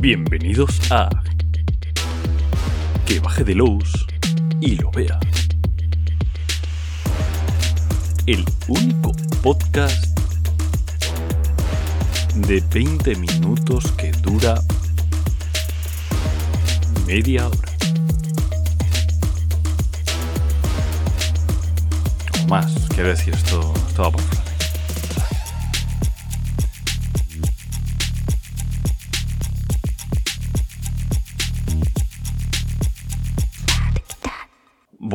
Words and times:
Bienvenidos 0.00 0.92
a 0.92 1.08
Que 3.04 3.18
baje 3.18 3.42
de 3.42 3.56
luz 3.56 4.06
y 4.60 4.76
lo 4.76 4.92
vea. 4.92 5.18
El 8.24 8.44
único 8.68 9.10
podcast 9.42 10.16
de 12.46 12.62
20 12.72 13.16
minutos 13.16 13.90
que 13.92 14.12
dura 14.12 14.60
media 17.04 17.48
hora. 17.48 17.72
O 22.44 22.46
más, 22.46 22.72
quiero 22.94 23.08
decir, 23.08 23.34
esto, 23.34 23.74
esto 23.88 24.02
va 24.02 24.10
por 24.12 24.37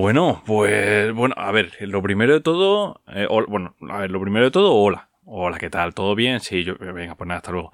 Bueno, 0.04 0.44
pues 0.46 1.14
bueno, 1.14 1.34
a 1.38 1.54
ver, 1.54 1.78
lo 1.80 2.02
primero 2.02 2.34
de 2.34 2.42
todo, 2.42 3.02
eh, 3.08 3.26
bueno, 3.48 3.74
a 3.90 4.00
ver, 4.00 4.12
lo 4.12 4.20
primero 4.20 4.44
de 4.44 4.52
todo, 4.52 4.74
hola. 4.74 5.08
Hola, 5.24 5.58
¿qué 5.58 5.70
tal? 5.70 5.94
¿Todo 5.94 6.14
bien? 6.14 6.42
Sí, 6.42 6.66
yo, 6.66 6.76
venga, 6.78 7.16
pues 7.16 7.26
nada, 7.26 7.38
hasta 7.38 7.54
luego. 7.54 7.72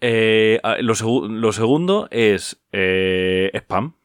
Eh, 0.00 0.58
lo, 0.80 0.94
lo 1.28 1.52
segundo 1.52 2.08
es 2.10 2.64
eh, 2.72 3.50
spam. 3.52 3.96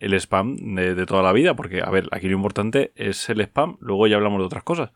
El 0.00 0.14
spam 0.14 0.56
de, 0.74 0.96
de 0.96 1.06
toda 1.06 1.22
la 1.22 1.30
vida, 1.30 1.54
porque, 1.54 1.82
a 1.82 1.90
ver, 1.90 2.08
aquí 2.10 2.26
lo 2.26 2.34
importante 2.34 2.90
es 2.96 3.30
el 3.30 3.40
spam, 3.42 3.76
luego 3.78 4.08
ya 4.08 4.16
hablamos 4.16 4.40
de 4.40 4.46
otras 4.46 4.64
cosas. 4.64 4.90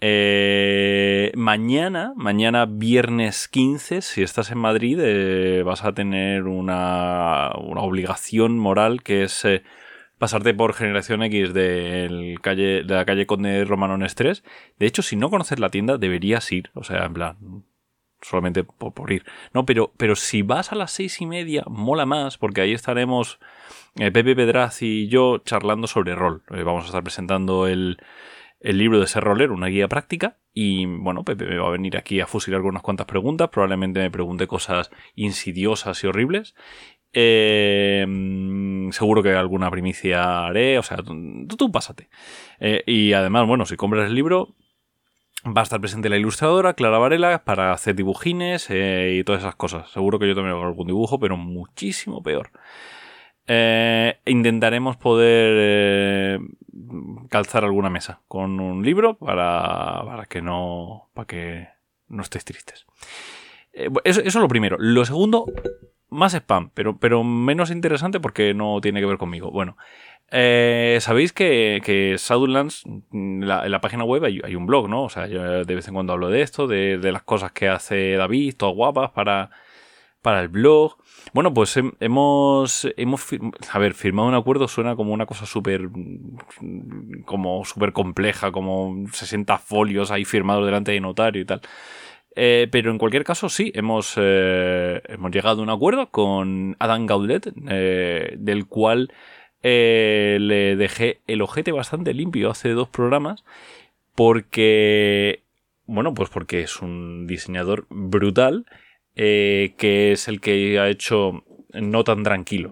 Eh, 0.00 1.32
mañana, 1.34 2.14
mañana 2.16 2.64
viernes 2.64 3.46
15, 3.48 4.00
si 4.00 4.22
estás 4.22 4.50
en 4.52 4.58
Madrid, 4.58 4.98
eh, 5.02 5.62
vas 5.64 5.84
a 5.84 5.92
tener 5.92 6.44
una, 6.44 7.50
una 7.60 7.82
obligación 7.82 8.58
moral 8.58 9.02
que 9.02 9.24
es 9.24 9.44
eh, 9.44 9.64
pasarte 10.18 10.54
por 10.54 10.74
Generación 10.74 11.22
X 11.22 11.54
de 11.54 12.36
la 12.86 13.04
calle 13.04 13.26
Conde 13.26 13.64
Romanones 13.64 14.14
3. 14.14 14.44
De 14.78 14.86
hecho, 14.86 15.02
si 15.02 15.16
no 15.16 15.30
conoces 15.30 15.58
la 15.58 15.70
tienda, 15.70 15.98
deberías 15.98 16.50
ir. 16.52 16.70
O 16.74 16.84
sea, 16.84 17.04
en 17.04 17.14
plan, 17.14 17.64
solamente 18.22 18.64
por, 18.64 19.12
ir. 19.12 19.24
No, 19.52 19.64
pero, 19.64 19.92
pero 19.96 20.16
si 20.16 20.42
vas 20.42 20.72
a 20.72 20.76
las 20.76 20.90
seis 20.90 21.20
y 21.20 21.26
media, 21.26 21.64
mola 21.68 22.06
más, 22.06 22.38
porque 22.38 22.60
ahí 22.60 22.72
estaremos 22.72 23.38
eh, 23.96 24.10
Pepe 24.10 24.34
Pedraz 24.34 24.82
y 24.82 25.08
yo 25.08 25.38
charlando 25.38 25.86
sobre 25.86 26.14
rol. 26.14 26.42
Eh, 26.50 26.62
vamos 26.62 26.84
a 26.84 26.86
estar 26.86 27.02
presentando 27.02 27.66
el, 27.66 27.98
el 28.60 28.78
libro 28.78 29.00
de 29.00 29.06
ser 29.06 29.24
rolero, 29.24 29.54
una 29.54 29.68
guía 29.68 29.88
práctica. 29.88 30.38
Y 30.52 30.86
bueno, 30.86 31.24
Pepe 31.24 31.46
me 31.46 31.58
va 31.58 31.68
a 31.68 31.72
venir 31.72 31.96
aquí 31.96 32.20
a 32.20 32.26
fusilar 32.26 32.60
con 32.60 32.70
unas 32.70 32.82
cuantas 32.82 33.06
preguntas. 33.06 33.48
Probablemente 33.50 34.00
me 34.00 34.10
pregunte 34.10 34.46
cosas 34.46 34.90
insidiosas 35.14 36.02
y 36.02 36.08
horribles. 36.08 36.54
Mm, 37.14 38.90
seguro 38.90 39.22
que 39.22 39.32
alguna 39.34 39.70
primicia 39.70 40.46
haré. 40.46 40.78
O 40.78 40.82
sea, 40.82 40.98
tú, 40.98 41.72
pásate. 41.72 42.08
Eh, 42.60 42.82
y 42.86 43.12
además, 43.12 43.46
bueno, 43.46 43.66
si 43.66 43.76
compras 43.76 44.06
el 44.06 44.14
libro, 44.14 44.54
va 45.46 45.62
a 45.62 45.64
estar 45.64 45.80
presente 45.80 46.08
la 46.08 46.16
ilustradora, 46.16 46.74
Clara 46.74 46.98
Varela, 46.98 47.44
para 47.44 47.72
hacer 47.72 47.94
dibujines 47.94 48.68
eh, 48.70 49.16
y 49.18 49.24
todas 49.24 49.42
esas 49.42 49.56
cosas. 49.56 49.90
Seguro 49.90 50.18
que 50.18 50.28
yo 50.28 50.34
también 50.34 50.54
hago 50.54 50.66
algún 50.66 50.86
dibujo, 50.86 51.18
pero 51.18 51.36
muchísimo 51.36 52.22
peor. 52.22 52.50
Eh, 53.46 54.20
intentaremos 54.26 54.98
poder 54.98 56.40
calzar 57.30 57.64
alguna 57.64 57.88
mesa 57.88 58.20
con 58.28 58.60
un 58.60 58.84
libro 58.84 59.16
para, 59.16 60.02
para 60.04 60.26
que 60.26 60.42
no 60.42 61.08
para 61.14 61.26
que 61.26 61.68
no 62.08 62.22
estéis 62.22 62.44
tristes. 62.44 62.86
Eso 64.04 64.20
es 64.20 64.34
lo 64.34 64.48
primero. 64.48 64.76
Lo 64.78 65.04
segundo, 65.04 65.46
más 66.10 66.34
spam, 66.34 66.70
pero, 66.74 66.98
pero 66.98 67.24
menos 67.24 67.70
interesante 67.70 68.20
porque 68.20 68.54
no 68.54 68.80
tiene 68.80 69.00
que 69.00 69.06
ver 69.06 69.18
conmigo. 69.18 69.50
Bueno, 69.50 69.76
eh, 70.30 70.98
sabéis 71.00 71.32
que, 71.32 71.80
que 71.84 72.16
mm, 73.10 73.42
la- 73.42 73.64
en 73.64 73.70
la 73.72 73.80
página 73.80 74.04
web 74.04 74.24
hay, 74.24 74.40
un 74.56 74.66
blog, 74.66 74.88
¿no? 74.88 75.04
O 75.04 75.08
sea, 75.08 75.26
yo 75.26 75.64
de 75.64 75.74
vez 75.74 75.88
en 75.88 75.94
cuando 75.94 76.12
hablo 76.12 76.28
de 76.30 76.42
esto, 76.42 76.66
de, 76.66 76.98
las 77.12 77.22
cosas 77.22 77.52
que 77.52 77.68
hace 77.68 78.12
David, 78.16 78.54
todas 78.56 78.74
guapas 78.74 79.10
para, 79.10 79.50
para 80.22 80.40
el 80.40 80.48
blog. 80.48 80.96
Bueno, 81.32 81.54
pues 81.54 81.76
hem- 81.76 81.94
hemos, 82.00 82.88
hemos 82.96 83.26
a 83.72 83.78
ver, 83.78 83.94
firmado 83.94 84.28
un 84.28 84.34
acuerdo 84.34 84.68
suena 84.68 84.96
como 84.96 85.12
una 85.14 85.26
cosa 85.26 85.46
súper, 85.46 85.88
mm, 85.90 87.22
como 87.24 87.64
súper 87.64 87.92
compleja, 87.92 88.52
como 88.52 89.06
60 89.12 89.58
folios 89.58 90.10
ahí 90.10 90.24
firmados 90.24 90.64
delante 90.66 90.92
de 90.92 91.00
notario 91.00 91.42
y 91.42 91.44
tal. 91.44 91.60
Eh, 92.40 92.68
pero 92.70 92.92
en 92.92 92.98
cualquier 92.98 93.24
caso, 93.24 93.48
sí, 93.48 93.72
hemos, 93.74 94.14
eh, 94.16 95.02
hemos 95.08 95.32
llegado 95.32 95.58
a 95.58 95.64
un 95.64 95.70
acuerdo 95.70 96.10
con 96.12 96.76
Adam 96.78 97.04
Gaudet, 97.04 97.52
eh, 97.68 98.36
del 98.38 98.68
cual 98.68 99.10
le 99.60 100.76
dejé 100.76 101.20
el 101.26 101.42
ojete 101.42 101.72
bastante 101.72 102.14
limpio 102.14 102.50
hace 102.50 102.68
dos 102.70 102.88
programas, 102.88 103.44
porque, 104.14 105.42
bueno, 105.86 106.14
pues 106.14 106.30
porque 106.30 106.60
es 106.60 106.80
un 106.80 107.26
diseñador 107.26 107.86
brutal, 107.90 108.66
que 109.16 110.12
es 110.12 110.28
el 110.28 110.40
que 110.40 110.78
ha 110.78 110.88
hecho 110.88 111.42
No 111.72 112.04
tan 112.04 112.22
tranquilo. 112.22 112.70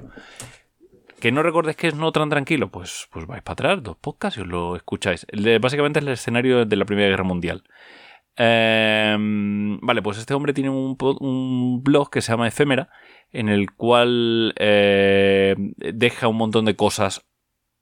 ¿Que 1.20 1.32
no 1.32 1.42
recordáis 1.42 1.76
que 1.76 1.88
es 1.88 1.96
No 1.96 2.12
tan 2.12 2.30
tranquilo? 2.30 2.68
Pues, 2.68 3.08
pues 3.10 3.26
vais 3.26 3.42
para 3.42 3.54
atrás, 3.54 3.82
dos 3.82 3.96
podcasts 3.96 4.38
y 4.38 4.42
os 4.42 4.46
lo 4.46 4.76
escucháis. 4.76 5.26
Básicamente 5.60 5.98
es 5.98 6.06
el 6.06 6.12
escenario 6.12 6.64
de 6.64 6.76
la 6.76 6.84
Primera 6.84 7.08
Guerra 7.08 7.24
Mundial. 7.24 7.64
Em, 8.36 9.78
vale, 9.80 10.02
pues 10.02 10.18
este 10.18 10.34
hombre 10.34 10.52
tiene 10.52 10.70
un, 10.70 10.96
blog 11.82 12.10
que 12.10 12.20
se 12.20 12.32
llama 12.32 12.48
Efémera, 12.48 12.90
en 13.32 13.48
el 13.48 13.72
cual 13.72 14.54
eh, 14.58 15.54
deja 15.76 16.28
un 16.28 16.36
montón 16.36 16.66
de 16.66 16.76
cosas 16.76 17.26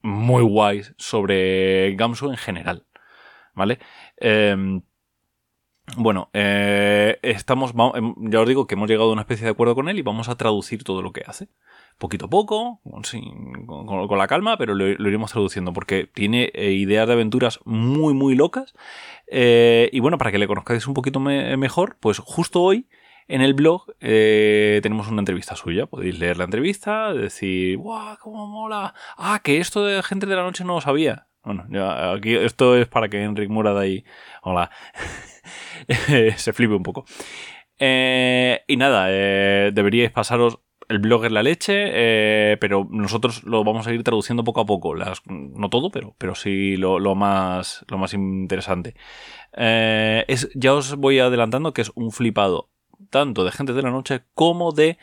muy 0.03 0.43
guays 0.43 0.94
sobre 0.98 1.94
Gamsu 1.97 2.31
en 2.31 2.37
general. 2.37 2.87
¿Vale? 3.54 3.78
Em, 4.16 4.82
bueno, 5.96 6.30
eh, 6.32 7.18
estamos, 7.22 7.72
em, 7.94 8.14
ya 8.30 8.40
os 8.40 8.48
digo 8.48 8.66
que 8.66 8.74
hemos 8.74 8.88
llegado 8.88 9.10
a 9.10 9.12
una 9.12 9.22
especie 9.22 9.44
de 9.44 9.50
acuerdo 9.50 9.74
con 9.74 9.88
él 9.88 9.98
y 9.98 10.02
vamos 10.02 10.28
a 10.28 10.36
traducir 10.36 10.82
todo 10.82 11.02
lo 11.02 11.12
que 11.12 11.22
hace. 11.26 11.48
Poquito 11.98 12.26
a 12.26 12.30
poco, 12.30 12.80
con, 13.66 14.18
la 14.18 14.26
calma, 14.26 14.56
pero 14.56 14.74
lo, 14.74 14.86
lo 14.86 15.08
iremos 15.08 15.30
traduciendo 15.30 15.72
porque 15.72 16.08
tiene 16.12 16.50
eh, 16.54 16.72
ideas 16.72 17.06
de 17.06 17.12
aventuras 17.12 17.60
muy, 17.64 18.14
muy 18.14 18.34
locas. 18.34 18.74
Eh, 19.28 19.90
y 19.92 20.00
bueno, 20.00 20.18
para 20.18 20.32
que 20.32 20.38
le 20.38 20.48
conozcáis 20.48 20.86
un 20.88 20.94
poquito 20.94 21.20
me- 21.20 21.56
mejor, 21.56 21.96
pues 22.00 22.18
justo 22.18 22.62
hoy 22.62 22.88
en 23.28 23.42
el 23.42 23.54
blog 23.54 23.86
tenemos 24.00 25.08
una 25.08 25.20
entrevista 25.20 25.54
suya. 25.54 25.86
Podéis 25.86 26.18
leer 26.18 26.36
la 26.38 26.44
entrevista, 26.44 27.12
decir, 27.14 27.76
¡guau, 27.78 28.16
cómo 28.20 28.46
mola! 28.48 28.94
Ah, 29.16 29.40
que 29.44 29.58
esto 29.58 29.84
de 29.84 30.02
gente 30.02 30.26
de 30.26 30.34
la 30.36 30.42
noche 30.42 30.64
no 30.64 30.74
lo 30.74 30.80
sabía. 30.80 31.28
Bueno, 31.44 31.66
ya, 31.69 32.12
aquí 32.12 32.34
esto 32.34 32.77
es 32.77 32.88
para 32.88 33.09
que 33.09 33.22
Enric 33.22 33.50
Murad 33.50 33.78
ahí. 33.78 34.05
Hola. 34.43 34.71
se 36.37 36.53
flipe 36.53 36.75
un 36.75 36.82
poco. 36.82 37.05
Eh, 37.78 38.62
y 38.66 38.77
nada, 38.77 39.06
eh, 39.10 39.71
deberíais 39.75 40.10
pasaros. 40.10 40.60
El 40.88 40.99
blog 40.99 41.25
es 41.25 41.32
la 41.32 41.43
leche, 41.43 41.72
eh, 41.94 42.59
pero 42.60 42.87
nosotros 42.91 43.43
lo 43.44 43.65
vamos 43.65 43.87
a 43.87 43.93
ir 43.93 44.03
traduciendo 44.05 44.44
poco 44.44 44.60
a 44.60 44.66
poco. 44.66 44.94
No 44.94 45.71
todo, 45.71 45.91
pero, 45.91 46.15
pero 46.19 46.34
sí 46.34 46.77
lo, 46.77 47.15
más, 47.15 47.87
lo 47.88 47.97
más 47.97 48.12
interesante. 48.12 48.94
Es, 49.53 50.50
ya 50.55 50.75
os 50.75 50.97
voy 50.97 51.21
adelantando 51.21 51.72
que 51.72 51.82
es 51.82 51.93
un 51.94 52.12
flipado 52.12 52.71
tanto 53.09 53.44
de 53.44 53.53
gente 53.53 53.72
de 53.72 53.82
la 53.82 53.91
noche 53.91 54.25
como 54.34 54.72
de 54.72 54.99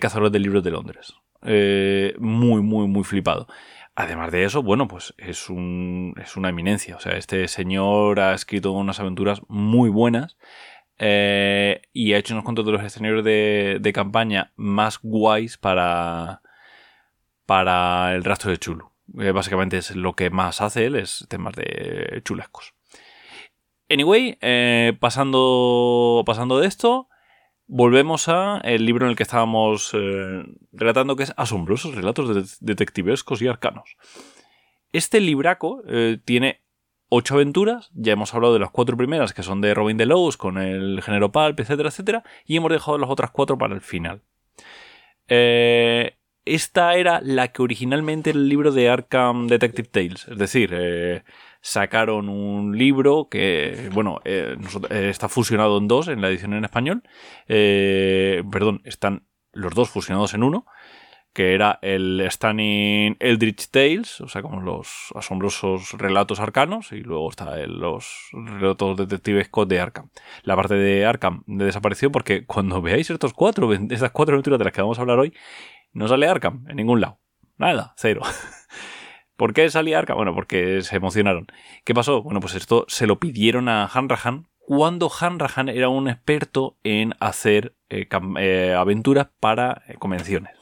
cazadores 0.00 0.30
de 0.30 0.38
libros 0.38 0.62
de 0.62 0.70
Londres. 0.70 1.14
Muy, 1.42 2.62
muy, 2.62 2.86
muy 2.86 3.02
flipado. 3.02 3.48
Además 3.96 4.32
de 4.32 4.44
eso, 4.44 4.62
bueno, 4.62 4.88
pues 4.88 5.14
es, 5.18 5.48
un, 5.48 6.14
es 6.20 6.36
una 6.36 6.48
eminencia. 6.48 6.96
O 6.96 7.00
sea, 7.00 7.16
este 7.16 7.46
señor 7.46 8.18
ha 8.18 8.34
escrito 8.34 8.72
unas 8.72 8.98
aventuras 8.98 9.40
muy 9.48 9.88
buenas 9.88 10.36
eh, 10.98 11.82
y 11.92 12.12
ha 12.12 12.18
hecho 12.18 12.34
unos 12.34 12.44
cuantos 12.44 12.66
de 12.66 12.72
los 12.72 12.82
escenarios 12.82 13.24
de, 13.24 13.78
de 13.80 13.92
campaña 13.92 14.52
más 14.56 14.98
guays 15.00 15.58
para, 15.58 16.42
para 17.46 18.14
el 18.14 18.24
rastro 18.24 18.50
de 18.50 18.58
Chulu. 18.58 18.90
Eh, 19.20 19.30
básicamente 19.30 19.76
es 19.76 19.94
lo 19.94 20.14
que 20.14 20.30
más 20.30 20.60
hace 20.60 20.86
él, 20.86 20.96
es 20.96 21.26
temas 21.28 21.54
de 21.54 22.20
chulescos. 22.24 22.74
Anyway, 23.88 24.38
eh, 24.40 24.96
pasando, 24.98 26.22
pasando 26.26 26.58
de 26.58 26.66
esto, 26.66 27.08
volvemos 27.66 28.28
a 28.28 28.58
el 28.64 28.84
libro 28.84 29.06
en 29.06 29.10
el 29.10 29.16
que 29.16 29.22
estábamos 29.22 29.90
eh, 29.94 30.44
relatando, 30.72 31.16
que 31.16 31.24
es 31.24 31.34
Asombrosos 31.36 31.94
Relatos 31.94 32.34
de- 32.34 32.56
Detectivescos 32.60 33.42
y 33.42 33.48
Arcanos. 33.48 33.96
Este 34.92 35.20
libraco 35.20 35.82
eh, 35.88 36.18
tiene 36.24 36.62
ocho 37.08 37.34
aventuras, 37.34 37.90
ya 37.94 38.12
hemos 38.12 38.34
hablado 38.34 38.54
de 38.54 38.60
las 38.60 38.70
cuatro 38.70 38.96
primeras, 38.96 39.32
que 39.32 39.42
son 39.42 39.60
de 39.60 39.74
Robin 39.74 39.96
Delos, 39.96 40.36
con 40.36 40.58
el 40.58 41.00
género 41.02 41.30
Pulp, 41.32 41.60
etcétera, 41.60 41.88
etcétera, 41.88 42.24
y 42.44 42.56
hemos 42.56 42.72
dejado 42.72 42.98
las 42.98 43.10
otras 43.10 43.30
cuatro 43.30 43.56
para 43.58 43.74
el 43.74 43.80
final. 43.80 44.22
Eh, 45.28 46.16
esta 46.44 46.94
era 46.96 47.20
la 47.22 47.48
que 47.48 47.62
originalmente 47.62 48.30
era 48.30 48.38
el 48.38 48.48
libro 48.48 48.72
de 48.72 48.88
Arkham 48.90 49.46
Detective 49.46 49.88
Tales, 49.88 50.28
es 50.28 50.38
decir, 50.38 50.70
eh, 50.72 51.22
sacaron 51.64 52.28
un 52.28 52.76
libro 52.76 53.28
que, 53.30 53.88
bueno, 53.94 54.20
eh, 54.26 54.54
eh, 54.90 55.08
está 55.08 55.30
fusionado 55.30 55.78
en 55.78 55.88
dos 55.88 56.08
en 56.08 56.20
la 56.20 56.28
edición 56.28 56.52
en 56.52 56.62
español. 56.62 57.02
Eh, 57.48 58.44
perdón, 58.52 58.82
están 58.84 59.26
los 59.50 59.74
dos 59.74 59.88
fusionados 59.88 60.34
en 60.34 60.42
uno, 60.42 60.66
que 61.32 61.54
era 61.54 61.78
el 61.80 62.22
Stunning 62.30 63.16
Eldritch 63.18 63.70
Tales, 63.70 64.20
o 64.20 64.28
sea, 64.28 64.42
como 64.42 64.60
los 64.60 65.10
asombrosos 65.14 65.92
relatos 65.92 66.38
arcanos, 66.38 66.92
y 66.92 67.00
luego 67.00 67.30
está 67.30 67.58
el, 67.58 67.80
los 67.80 68.28
relatos 68.32 68.98
detectivescos 68.98 69.66
de 69.66 69.80
Arkham. 69.80 70.10
La 70.42 70.56
parte 70.56 70.74
de 70.74 71.06
Arkham 71.06 71.44
desapareció 71.46 72.12
porque 72.12 72.44
cuando 72.44 72.82
veáis 72.82 73.08
estos 73.08 73.32
cuatro, 73.32 73.72
estas 73.90 74.10
cuatro 74.10 74.34
aventuras 74.34 74.58
de 74.58 74.66
las 74.66 74.74
que 74.74 74.82
vamos 74.82 74.98
a 74.98 75.00
hablar 75.00 75.18
hoy, 75.18 75.32
no 75.94 76.08
sale 76.08 76.26
Arkham 76.26 76.66
en 76.68 76.76
ningún 76.76 77.00
lado. 77.00 77.20
Nada, 77.56 77.94
cero. 77.96 78.20
¿Por 79.36 79.52
qué 79.52 79.68
salía 79.68 79.98
Arkham? 79.98 80.16
Bueno, 80.16 80.34
porque 80.34 80.82
se 80.82 80.96
emocionaron. 80.96 81.46
¿Qué 81.84 81.94
pasó? 81.94 82.22
Bueno, 82.22 82.40
pues 82.40 82.54
esto 82.54 82.84
se 82.88 83.06
lo 83.06 83.18
pidieron 83.18 83.68
a 83.68 83.86
Hanrahan 83.86 84.46
cuando 84.66 85.10
Hanrahan 85.10 85.68
era 85.68 85.88
un 85.88 86.08
experto 86.08 86.76
en 86.84 87.14
hacer 87.20 87.74
eh, 87.90 88.08
eh, 88.38 88.74
aventuras 88.76 89.28
para 89.40 89.82
eh, 89.88 89.94
convenciones. 89.98 90.52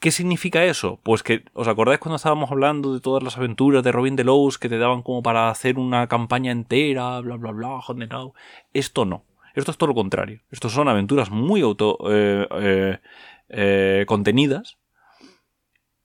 ¿Qué 0.00 0.10
significa 0.10 0.64
eso? 0.64 0.98
Pues 1.04 1.22
que, 1.22 1.44
¿os 1.52 1.68
acordáis 1.68 2.00
cuando 2.00 2.16
estábamos 2.16 2.50
hablando 2.50 2.92
de 2.92 3.00
todas 3.00 3.22
las 3.22 3.38
aventuras 3.38 3.84
de 3.84 3.92
Robin 3.92 4.16
Delos 4.16 4.58
que 4.58 4.68
te 4.68 4.78
daban 4.78 5.02
como 5.02 5.22
para 5.22 5.48
hacer 5.48 5.78
una 5.78 6.08
campaña 6.08 6.50
entera, 6.50 7.20
bla, 7.20 7.36
bla, 7.36 7.52
bla, 7.52 7.80
now? 8.08 8.34
Esto 8.74 9.04
no. 9.04 9.24
Esto 9.54 9.70
es 9.70 9.78
todo 9.78 9.88
lo 9.88 9.94
contrario. 9.94 10.40
Esto 10.50 10.68
son 10.68 10.88
aventuras 10.88 11.30
muy 11.30 11.60
auto 11.60 11.98
contenidas 14.06 14.78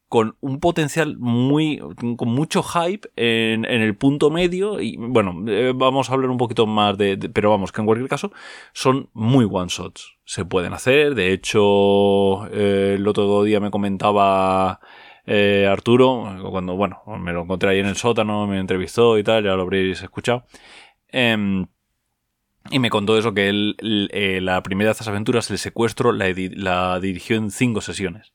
con 0.09 0.37
un 0.39 0.59
potencial 0.59 1.17
muy. 1.17 1.79
con 2.17 2.29
mucho 2.29 2.63
hype 2.63 3.09
en, 3.15 3.65
el 3.65 3.95
punto 3.95 4.29
medio. 4.29 4.79
Y 4.79 4.95
bueno, 4.97 5.43
eh, 5.47 5.73
vamos 5.75 6.09
a 6.09 6.13
hablar 6.13 6.29
un 6.29 6.37
poquito 6.37 6.65
más 6.65 6.97
de, 6.97 7.17
Pero 7.33 7.49
vamos, 7.49 7.71
que 7.71 7.81
en 7.81 7.85
cualquier 7.85 8.09
caso 8.09 8.31
son 8.73 9.09
muy 9.13 9.47
one 9.49 9.67
shots. 9.69 10.17
Se 10.23 10.45
pueden 10.45 10.73
hacer. 10.73 11.15
De 11.15 11.33
hecho, 11.33 12.47
eh, 12.47 12.95
el 12.97 13.07
otro 13.07 13.43
día 13.43 13.59
me 13.59 13.71
comentaba. 13.71 14.79
Eh, 15.29 15.67
Arturo, 15.69 16.37
cuando, 16.51 16.77
bueno, 16.77 17.01
me 17.19 17.33
lo 17.33 17.41
encontré 17.41 17.71
ahí 17.71 17.79
en 17.79 17.87
el 17.87 17.97
sótano, 17.97 18.47
me 18.47 18.59
entrevistó 18.59 19.17
y 19.17 19.23
tal, 19.23 19.43
ya 19.43 19.55
lo 19.55 19.63
habréis 19.63 20.01
escuchado. 20.01 20.45
Em, 21.09 21.67
y 22.71 22.79
me 22.79 22.89
contó 22.89 23.17
eso, 23.17 23.33
que 23.33 23.49
él, 23.49 23.75
la 24.45 24.63
primera 24.63 24.87
de 24.87 24.91
estas 24.93 25.09
aventuras, 25.09 25.51
el 25.51 25.57
secuestro, 25.57 26.13
la 26.13 26.99
dirigió 27.01 27.35
en 27.35 27.51
cinco 27.51 27.81
sesiones 27.81 28.31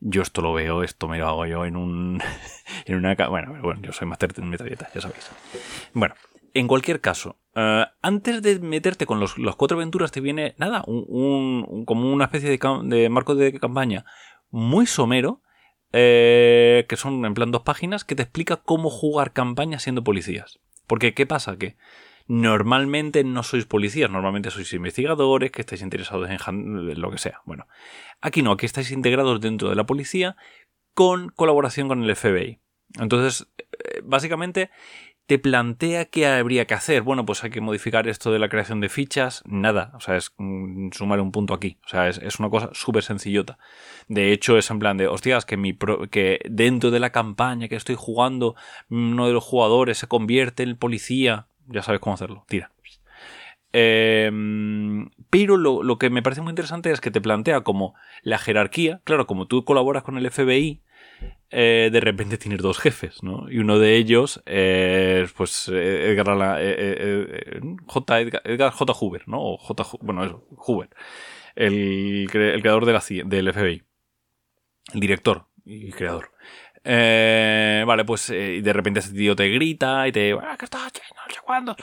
yo 0.00 0.22
esto 0.22 0.42
lo 0.42 0.52
veo, 0.52 0.82
esto 0.82 1.08
me 1.08 1.18
lo 1.18 1.28
hago 1.28 1.46
yo 1.46 1.64
en 1.64 1.76
un. 1.76 2.20
en 2.84 2.94
una. 2.96 3.14
Bueno, 3.14 3.56
bueno, 3.62 3.80
yo 3.82 3.92
soy 3.92 4.06
máster 4.06 4.32
en 4.36 4.48
metralleta, 4.48 4.88
ya 4.94 5.00
sabéis. 5.00 5.30
Bueno, 5.92 6.14
en 6.54 6.68
cualquier 6.68 7.00
caso, 7.00 7.38
eh, 7.54 7.84
antes 8.02 8.42
de 8.42 8.58
meterte 8.60 9.06
con 9.06 9.20
los, 9.20 9.34
cuatro 9.56 9.76
aventuras, 9.76 10.12
te 10.12 10.20
viene 10.20 10.54
nada, 10.58 10.82
un, 10.86 11.84
como 11.86 12.12
una 12.12 12.24
especie 12.26 12.58
de, 12.58 13.08
marco 13.08 13.34
de 13.34 13.58
campaña 13.58 14.04
muy 14.50 14.86
somero. 14.86 15.42
Eh, 15.92 16.84
que 16.88 16.96
son 16.96 17.24
en 17.24 17.32
plan 17.32 17.52
dos 17.52 17.62
páginas 17.62 18.04
que 18.04 18.16
te 18.16 18.22
explica 18.22 18.56
cómo 18.56 18.90
jugar 18.90 19.32
campaña 19.32 19.78
siendo 19.78 20.04
policías. 20.04 20.58
Porque, 20.86 21.14
¿qué 21.14 21.26
pasa? 21.26 21.56
Que 21.56 21.76
normalmente 22.26 23.24
no 23.24 23.42
sois 23.42 23.66
policías, 23.66 24.10
normalmente 24.10 24.50
sois 24.50 24.72
investigadores, 24.72 25.50
que 25.50 25.62
estáis 25.62 25.82
interesados 25.82 26.28
en 26.28 27.00
lo 27.00 27.10
que 27.10 27.18
sea. 27.18 27.40
Bueno, 27.44 27.66
aquí 28.20 28.42
no, 28.42 28.52
aquí 28.52 28.66
estáis 28.66 28.90
integrados 28.90 29.40
dentro 29.40 29.68
de 29.68 29.76
la 29.76 29.86
policía 29.86 30.36
con 30.94 31.28
colaboración 31.30 31.88
con 31.88 32.02
el 32.02 32.16
FBI. 32.16 32.60
Entonces, 32.98 33.48
eh, 33.58 34.00
básicamente 34.02 34.70
te 35.26 35.38
plantea 35.40 36.04
qué 36.04 36.26
habría 36.26 36.66
que 36.66 36.74
hacer. 36.74 37.02
Bueno, 37.02 37.26
pues 37.26 37.42
hay 37.42 37.50
que 37.50 37.60
modificar 37.60 38.06
esto 38.06 38.30
de 38.30 38.38
la 38.38 38.48
creación 38.48 38.80
de 38.80 38.88
fichas. 38.88 39.42
Nada, 39.44 39.92
o 39.96 40.00
sea, 40.00 40.16
es 40.16 40.32
sumar 40.92 41.20
un 41.20 41.32
punto 41.32 41.52
aquí. 41.52 41.78
O 41.84 41.88
sea, 41.88 42.08
es, 42.08 42.38
una 42.38 42.48
cosa 42.48 42.70
súper 42.72 43.02
sencillota. 43.02 43.58
De 44.08 44.32
hecho, 44.32 44.56
es 44.56 44.70
en 44.70 44.78
plan 44.78 44.96
de, 44.96 45.08
hostias, 45.08 45.44
que, 45.44 45.56
mi 45.56 45.76
que 46.10 46.40
dentro 46.48 46.90
de 46.90 47.00
la 47.00 47.10
campaña 47.10 47.68
que 47.68 47.76
estoy 47.76 47.96
jugando, 47.98 48.54
uno 48.88 49.26
de 49.26 49.32
los 49.32 49.44
jugadores 49.44 49.98
se 49.98 50.06
convierte 50.06 50.62
en 50.62 50.76
policía 50.76 51.48
ya 51.68 51.82
sabes 51.82 52.00
cómo 52.00 52.14
hacerlo, 52.14 52.44
tira. 52.48 52.70
Em, 53.72 55.10
pero 55.28 55.56
lo, 55.58 55.98
que 55.98 56.08
me 56.08 56.22
parece 56.22 56.40
muy 56.40 56.50
interesante 56.50 56.90
es 56.90 57.00
que 57.00 57.10
te 57.10 57.20
plantea 57.20 57.60
como 57.60 57.94
la 58.22 58.38
jerarquía, 58.38 59.00
claro, 59.04 59.26
como 59.26 59.46
tú 59.46 59.64
colaboras 59.64 60.02
con 60.02 60.16
el 60.16 60.30
FBI, 60.30 60.82
eh, 61.50 61.90
de 61.92 62.00
repente 62.00 62.38
tienes 62.38 62.62
dos 62.62 62.78
jefes, 62.78 63.22
¿no? 63.22 63.50
Y 63.50 63.58
uno 63.58 63.78
de 63.78 63.96
ellos 63.96 64.42
es, 64.46 65.30
pues, 65.32 65.68
Edgar, 65.68 66.58
eh, 66.60 67.60
J. 67.86 68.20
Edgar, 68.20 68.72
J. 68.72 68.92
Hoover, 68.94 69.28
¿no? 69.28 69.42
O 69.42 69.58
J. 69.58 69.84
Bueno, 70.00 70.24
eso, 70.24 70.46
Hoover. 70.56 70.88
El, 71.54 72.28
creador 72.30 72.86
de 72.86 72.92
la, 72.92 73.02
del 73.24 73.52
FBI. 73.52 73.82
El 74.94 75.00
director 75.00 75.46
y 75.64 75.90
creador. 75.92 76.30
Eh, 76.88 77.82
vale, 77.84 78.04
pues 78.04 78.30
eh, 78.30 78.60
de 78.62 78.72
repente 78.72 79.00
ese 79.00 79.12
tío 79.12 79.34
te 79.34 79.48
grita 79.48 80.06
y 80.06 80.12
te. 80.12 80.32
Ah, 80.32 80.56
¿Qué 80.56 80.66
estás 80.66 80.86
haciendo? 80.86 81.20
Cuándo. 81.46 81.76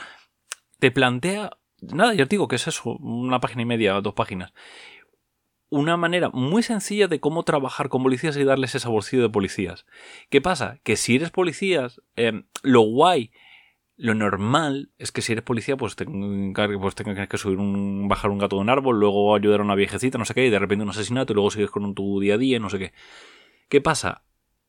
Te 0.78 0.90
plantea. 0.90 1.56
Nada, 1.80 2.14
yo 2.14 2.28
te 2.28 2.36
digo 2.36 2.48
que 2.48 2.56
es 2.56 2.66
eso, 2.66 2.96
una 2.98 3.40
página 3.40 3.62
y 3.62 3.66
media, 3.66 4.00
dos 4.00 4.14
páginas. 4.14 4.52
Una 5.70 5.96
manera 5.96 6.28
muy 6.30 6.62
sencilla 6.62 7.08
de 7.08 7.18
cómo 7.18 7.42
trabajar 7.42 7.88
con 7.88 8.02
policías 8.02 8.36
y 8.36 8.44
darles 8.44 8.74
ese 8.74 8.88
bolsillo 8.88 9.22
de 9.22 9.30
policías. 9.30 9.86
¿Qué 10.28 10.40
pasa? 10.40 10.78
Que 10.82 10.96
si 10.96 11.16
eres 11.16 11.30
policías, 11.30 12.02
em, 12.16 12.44
lo 12.62 12.82
guay, 12.82 13.32
lo 13.96 14.14
normal 14.14 14.90
es 14.98 15.10
que 15.12 15.22
si 15.22 15.32
eres 15.32 15.44
policía, 15.44 15.76
pues, 15.76 15.96
pues 15.96 16.94
tengas 16.94 17.28
que 17.28 17.38
subir 17.38 17.58
un, 17.58 18.06
bajar 18.08 18.30
un 18.30 18.38
gato 18.38 18.56
de 18.56 18.62
un 18.62 18.70
árbol, 18.70 19.00
luego 19.00 19.34
ayudar 19.34 19.60
a 19.60 19.64
una 19.64 19.74
viejecita, 19.74 20.18
no 20.18 20.24
sé 20.24 20.34
qué, 20.34 20.46
y 20.46 20.50
de 20.50 20.58
repente 20.58 20.84
un 20.84 20.90
asesinato, 20.90 21.32
y 21.32 21.34
luego 21.34 21.50
sigues 21.50 21.70
con 21.70 21.94
tu 21.94 22.20
día 22.20 22.34
a 22.34 22.38
día, 22.38 22.58
no 22.58 22.70
sé 22.70 22.78
qué. 22.78 22.92
¿Qué 23.68 23.80
pasa? 23.80 24.24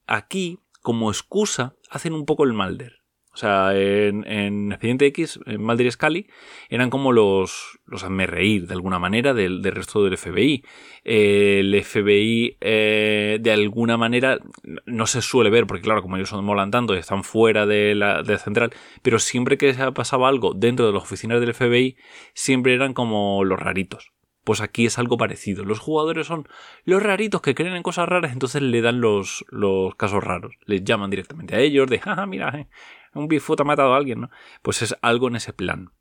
aquí, 0.07 0.59
como 0.81 1.09
excusa, 1.09 1.75
hacen 1.89 2.13
un 2.13 2.25
poco 2.25 2.43
el 2.43 2.53
Malder. 2.53 3.01
O 3.35 3.37
sea, 3.37 3.77
en, 3.77 4.71
Expediente 4.71 5.07
X, 5.07 5.41
en 5.45 5.61
Mulder 5.61 5.87
y 5.87 5.91
Scully, 5.91 6.27
eran 6.69 6.89
como 6.89 7.11
los, 7.11 7.77
los 7.85 8.01
reír 8.01 8.65
de 8.65 8.73
alguna 8.73 8.97
manera 8.97 9.33
del, 9.33 9.61
resto 9.61 10.05
del 10.05 10.17
FBI. 10.17 10.63
el 11.03 11.83
FBI, 11.83 12.55
eh, 12.61 13.37
de 13.41 13.51
alguna 13.51 13.97
manera, 13.97 14.39
no 14.85 15.05
se 15.05 15.21
suele 15.21 15.49
ver, 15.49 15.67
porque 15.67 15.83
claro, 15.83 16.01
como 16.01 16.15
ellos 16.15 16.29
son 16.29 16.45
molan 16.45 16.71
tanto 16.71 16.95
y 16.95 16.99
están 16.99 17.25
fuera 17.25 17.65
de 17.65 17.93
la, 17.93 18.23
de 18.23 18.37
central, 18.37 18.71
pero 19.01 19.19
siempre 19.19 19.57
que 19.57 19.73
pasaba 19.93 20.29
algo 20.29 20.53
dentro 20.53 20.87
de 20.87 20.93
las 20.93 21.03
oficinas 21.03 21.41
del 21.41 21.53
FBI, 21.53 21.97
siempre 22.33 22.73
eran 22.73 22.93
como 22.93 23.43
los 23.43 23.59
raritos. 23.59 24.13
Pues 24.45 24.61
aquí 24.61 24.85
es 24.85 24.99
algo 24.99 25.17
parecido. 25.17 25.65
Los 25.65 25.79
jugadores 25.79 26.27
son 26.27 26.47
los 26.83 27.01
raritos 27.01 27.41
que 27.41 27.55
creen 27.55 27.75
en 27.75 27.81
cosas 27.81 28.07
raras, 28.07 28.31
entonces 28.31 28.61
le 28.61 28.79
dan 28.79 29.01
los, 29.01 29.43
los 29.49 29.95
casos 29.95 30.23
raros. 30.23 30.55
Les 30.65 30.83
llaman 30.83 31.09
directamente 31.09 31.55
a 31.55 31.59
ellos 31.59 31.89
de, 31.89 31.99
mira, 32.27 32.49
eh, 32.55 32.67
un 33.15 33.27
Bigfoot 33.27 33.61
ha 33.61 33.63
matado 33.63 33.93
a 33.93 33.97
alguien, 33.97 34.21
¿no? 34.21 34.29
Pues 34.61 34.81
es 34.81 34.95
algo 35.01 35.27
en 35.27 35.37
ese 35.37 35.53
plan. 35.53 35.91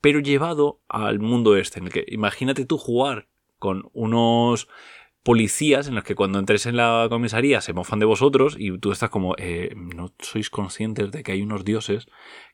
Pero 0.00 0.20
llevado 0.20 0.80
al 0.88 1.18
mundo 1.18 1.56
este, 1.56 1.78
en 1.78 1.86
el 1.86 1.92
que 1.92 2.04
imagínate 2.08 2.64
tú 2.64 2.78
jugar 2.78 3.28
con 3.58 3.88
unos 3.92 4.68
policías 5.22 5.88
en 5.88 5.94
los 5.94 6.04
que 6.04 6.14
cuando 6.14 6.38
entres 6.38 6.66
en 6.66 6.76
la 6.76 7.06
comisaría 7.08 7.62
se 7.62 7.72
mofan 7.72 7.98
de 7.98 8.04
vosotros 8.04 8.56
y 8.58 8.76
tú 8.78 8.92
estás 8.92 9.08
como, 9.08 9.34
eh, 9.38 9.74
no 9.74 10.12
sois 10.18 10.50
conscientes 10.50 11.10
de 11.10 11.22
que 11.22 11.32
hay 11.32 11.40
unos 11.40 11.64
dioses 11.64 12.06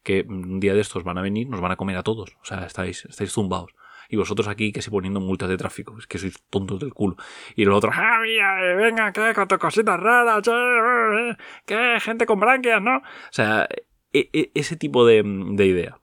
que 0.05 0.25
un 0.29 0.61
día 0.61 0.75
de 0.75 0.81
estos 0.81 1.03
van 1.03 1.19
a 1.19 1.23
venir, 1.23 1.49
nos 1.49 1.61
van 1.61 1.73
a 1.73 1.77
comer 1.77 1.97
a 1.97 2.05
todos. 2.05 2.37
O 2.41 2.45
sea, 2.45 2.65
estáis, 2.65 3.05
estáis 3.07 3.33
zumbados 3.33 3.73
y 4.11 4.17
vosotros 4.17 4.49
aquí 4.49 4.73
que 4.73 4.83
se 4.83 4.91
poniendo 4.91 5.21
multas 5.21 5.49
de 5.49 5.57
tráfico, 5.57 5.97
es 5.99 6.07
que 6.07 6.19
sois 6.19 6.35
tontos 6.51 6.81
del 6.81 6.93
culo. 6.93 7.17
Y 7.55 7.65
los 7.65 7.77
otros, 7.77 7.95
¡ah, 7.97 8.19
mira, 8.23 8.75
venga, 8.75 9.13
que 9.13 9.33
con 9.35 9.47
tus 9.47 9.59
cositas 9.59 9.99
raras, 9.99 10.43
eh, 10.49 11.37
que 11.65 12.01
gente 12.01 12.27
con 12.27 12.41
branquias, 12.41 12.83
¿no? 12.83 12.99
O 12.99 13.31
sea, 13.31 13.69
e, 14.13 14.31
e, 14.33 14.51
ese 14.55 14.77
tipo 14.77 15.07
de, 15.07 15.19
idea. 15.59 16.01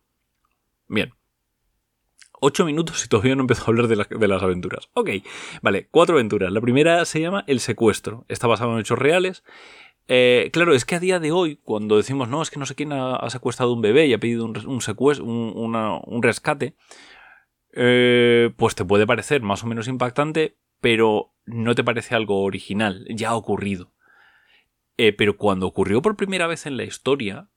Bien. 0.87 1.13
Ocho 2.39 2.65
minutos 2.65 3.03
y 3.03 3.07
todavía 3.07 3.35
no 3.35 3.41
empezó 3.41 3.63
a 3.63 3.67
hablar 3.67 3.87
de, 3.87 3.95
de, 3.95 4.27
las 4.27 4.43
aventuras. 4.43 4.89
Ok, 4.93 5.09
vale, 5.61 5.87
cuatro 5.89 6.15
aventuras. 6.15 6.51
La 6.51 6.61
primera 6.61 7.03
se 7.05 7.19
llama 7.19 7.43
El 7.47 7.59
secuestro. 7.59 8.25
Está 8.27 8.47
basado 8.47 8.73
en 8.73 8.79
hechos 8.79 8.99
reales. 8.99 9.43
Eh, 10.07 10.49
claro, 10.53 10.73
es 10.73 10.85
que 10.85 10.95
a 10.95 10.99
día 10.99 11.19
de 11.19 11.31
hoy, 11.31 11.59
cuando 11.63 11.97
decimos, 11.97 12.29
no, 12.29 12.41
es 12.41 12.49
que 12.49 12.59
no 12.59 12.65
sé 12.65 12.75
quién 12.75 12.93
ha, 12.93 13.29
secuestrado 13.29 13.73
un 13.73 13.81
bebé 13.81 14.07
y 14.07 14.13
ha 14.13 14.19
pedido 14.19 14.45
un, 14.45 14.81
secuestro, 14.81 15.25
un, 15.25 15.75
un 15.75 16.23
rescate, 16.23 16.75
eh, 17.73 18.51
pues 18.55 18.75
te 18.75 18.85
puede 18.85 19.05
parecer 19.05 19.41
más 19.41 19.63
o 19.63 19.67
menos 19.67 19.87
impactante, 19.87 20.57
pero 20.79 21.33
no 21.45 21.75
te 21.75 21.83
parece 21.83 22.15
algo 22.15 22.43
original, 22.43 23.05
ya 23.09 23.29
ha 23.29 23.35
ocurrido. 23.35 23.93
Eh, 24.97 25.13
pero 25.13 25.37
cuando 25.37 25.67
ocurrió 25.67 26.01
por 26.01 26.15
primera 26.15 26.47
vez 26.47 26.65
en 26.65 26.77
la 26.77 26.83
historia, 26.83 27.49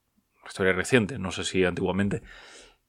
historia 0.47 0.73
reciente, 0.73 1.19
no 1.19 1.31
sé 1.31 1.45
si 1.45 1.65
antiguamente, 1.65 2.23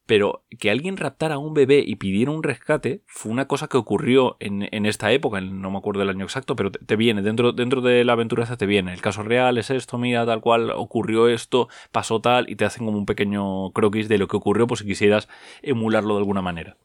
pero 0.05 0.43
que 0.59 0.71
alguien 0.71 0.97
raptara 0.97 1.35
a 1.35 1.37
un 1.37 1.53
bebé 1.53 1.83
y 1.85 1.95
pidiera 1.95 2.31
un 2.31 2.43
rescate 2.43 3.01
fue 3.05 3.31
una 3.31 3.47
cosa 3.47 3.67
que 3.67 3.77
ocurrió 3.77 4.35
en, 4.39 4.85
esta 4.85 5.11
época, 5.11 5.39
no 5.39 5.71
me 5.71 5.77
acuerdo 5.77 6.01
del 6.01 6.09
año 6.09 6.25
exacto, 6.25 6.55
pero 6.55 6.71
te, 6.71 6.95
viene, 6.95 7.21
dentro, 7.21 7.53
dentro 7.53 7.81
de 7.81 8.03
la 8.03 8.13
aventura 8.13 8.45
te 8.57 8.65
viene, 8.65 8.93
el 8.93 9.01
caso 9.01 9.23
real 9.23 9.57
es 9.57 9.69
esto, 9.69 9.97
mira, 9.97 10.25
tal 10.25 10.41
cual, 10.41 10.71
ocurrió 10.71 11.29
esto, 11.29 11.69
pasó 11.91 12.19
tal, 12.19 12.49
y 12.49 12.55
te 12.55 12.65
hacen 12.65 12.85
como 12.85 12.97
un 12.97 13.05
pequeño 13.05 13.71
croquis 13.71 14.09
de 14.09 14.17
lo 14.17 14.27
que 14.27 14.35
ocurrió 14.35 14.67
por 14.67 14.77
si 14.77 14.85
quisieras 14.85 15.29
emularlo 15.61 16.15
de 16.15 16.19
alguna 16.19 16.41
manera. 16.41 16.75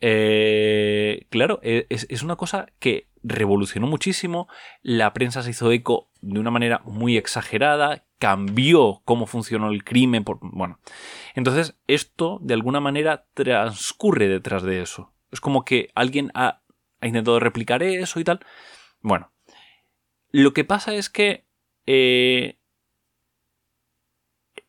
Eh, 0.00 1.26
claro, 1.30 1.58
e, 1.62 1.86
es, 1.88 2.22
una 2.22 2.36
cosa 2.36 2.66
que 2.78 3.08
revolucionó 3.22 3.86
muchísimo, 3.86 4.48
la 4.82 5.12
prensa 5.12 5.42
se 5.42 5.50
hizo 5.50 5.72
eco 5.72 6.08
de 6.20 6.38
una 6.38 6.50
manera 6.50 6.80
muy 6.84 7.16
exagerada, 7.16 8.05
cambió 8.18 9.02
cómo 9.04 9.26
funcionó 9.26 9.70
el 9.70 9.84
crimen, 9.84 10.24
por, 10.24 10.38
bueno. 10.40 10.78
Entonces, 11.34 11.76
esto 11.86 12.38
de 12.42 12.54
alguna 12.54 12.80
manera 12.80 13.26
transcurre 13.34 14.28
detrás 14.28 14.62
de 14.62 14.82
eso. 14.82 15.12
Es 15.30 15.40
como 15.40 15.64
que 15.64 15.90
alguien 15.94 16.30
ha, 16.34 16.62
intentado 17.02 17.38
replicar 17.40 17.82
eso 17.82 18.20
y 18.20 18.24
tal. 18.24 18.40
Bueno, 19.00 19.32
lo 20.30 20.52
que 20.52 20.64
pasa 20.64 20.94
es 20.94 21.10
que 21.10 21.46
eh, 21.86 22.58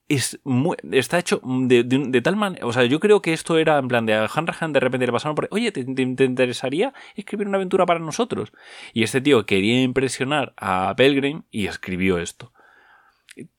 es 0.07 0.39
está 0.91 1.19
hecho 1.19 1.41
de, 1.43 2.21
tal 2.21 2.35
manera. 2.35 2.65
O 2.65 2.73
sea, 2.73 2.85
yo 2.85 2.99
creo 2.99 3.21
que 3.21 3.33
esto 3.33 3.57
era 3.57 3.77
en 3.77 3.87
plan 3.87 4.05
de 4.05 4.13
a 4.13 4.25
Hanrahan 4.33 4.73
de 4.73 4.79
repente 4.79 5.05
le 5.05 5.11
pasaron 5.11 5.35
por. 5.35 5.47
Oye, 5.51 5.71
¿te, 5.71 5.81
interesaría 5.81 6.93
escribir 7.15 7.47
una 7.47 7.57
aventura 7.57 7.85
para 7.85 7.99
nosotros? 7.99 8.51
Y 8.93 9.03
este 9.03 9.21
tío 9.21 9.45
quería 9.45 9.81
impresionar 9.81 10.53
a 10.57 10.93
Pelgrim 10.95 11.43
y 11.51 11.67
escribió 11.67 12.19
esto. 12.19 12.53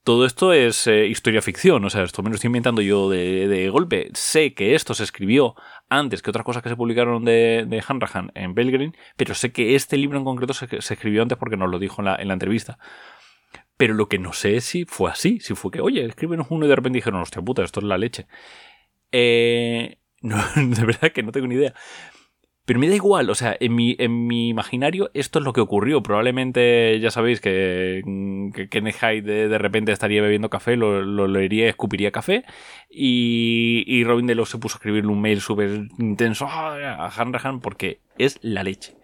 Todo 0.02 0.26
esto 0.26 0.52
es 0.52 0.87
eh, 0.87 1.06
historia 1.06 1.42
ficción, 1.42 1.85
o 1.85 1.90
sea, 1.90 2.02
esto 2.02 2.23
me 2.23 2.30
lo 2.30 2.35
estoy 2.35 2.49
inventando 2.49 2.82
yo 2.82 3.08
de, 3.08 3.68
golpe. 3.70 4.11
Sé 4.14 4.54
que 4.54 4.75
esto 4.75 4.94
se 4.94 5.04
escribió 5.04 5.54
antes 5.88 6.23
que 6.23 6.30
otras 6.30 6.44
cosas 6.44 6.62
que 6.62 6.68
se 6.68 6.76
publicaron 6.76 7.25
de, 7.25 7.64
de 7.68 7.85
Hanrahan 7.87 8.32
en 8.35 8.54
Pelgrim, 8.54 8.92
pero 9.16 9.35
sé 9.35 9.52
que 9.52 9.75
este 9.75 9.97
libro 9.97 10.18
en 10.18 10.25
concreto 10.25 10.54
se, 10.54 10.66
escribió 10.76 11.23
antes 11.23 11.38
porque 11.38 11.56
nos 11.56 11.70
lo 11.70 11.78
dijo 11.78 12.00
en 12.00 12.06
la, 12.06 12.16
en 12.16 12.28
la 12.28 12.35
entrevista. 12.35 12.78
Pero 13.76 13.94
lo 13.94 14.08
que 14.08 14.18
no 14.18 14.32
sé 14.32 14.56
es 14.56 14.64
si 14.64 14.85
fue 14.85 15.11
así, 15.11 15.40
si 15.40 15.54
fue 15.54 15.70
que, 15.70 15.80
oye, 15.80 16.04
escríbenos 16.04 16.49
uno 16.50 16.66
y 16.66 16.68
de 16.68 16.76
repente 16.76 16.97
dijeron, 16.97 17.20
hostia 17.20 17.42
puta, 17.42 17.62
esto 17.62 17.80
es 17.80 17.87
la 17.87 17.99
leche. 17.99 18.26
Eh, 19.12 19.99
de 20.20 20.85
verdad 20.85 21.12
que 21.12 21.23
no 21.23 21.32
tengo 21.32 21.47
ni 21.47 21.54
idea. 21.54 21.75
Pero 22.69 22.81
me 22.81 22.89
da 22.91 22.97
igual, 22.97 23.31
o 23.31 23.35
sea, 23.35 23.57
en 23.61 23.75
mi, 23.75 23.97
en 23.99 24.27
mi 24.27 24.51
imaginario 24.51 25.11
esto 25.15 25.39
es 25.39 25.45
lo 25.47 25.55
que 25.55 25.63
ocurrió. 25.63 26.03
Probablemente 26.03 27.01
ya 27.01 27.11
sabéis 27.11 27.41
que, 27.41 28.03
que 28.55 28.69
Kenneth 28.69 28.97
Hyde 28.97 29.49
de, 29.49 29.57
repente 29.57 29.91
estaría 29.91 30.21
bebiendo 30.21 30.51
café, 30.51 30.77
lo, 30.77 31.01
lo 31.01 31.29
leería, 31.29 31.67
escupiría 31.67 32.13
café. 32.13 32.45
Y, 32.91 33.85
y 33.87 34.05
Robin 34.05 34.27
Delos 34.27 34.51
se 34.51 34.59
puso 34.59 34.75
a 34.75 34.81
escribirle 34.81 35.11
un 35.11 35.23
mail 35.23 35.41
súper 35.41 35.89
intenso 35.99 36.47
a 36.47 37.07
Hanrahan 37.07 37.61
porque 37.61 38.03
es 38.19 38.39
la 38.43 38.63
leche. 38.63 38.99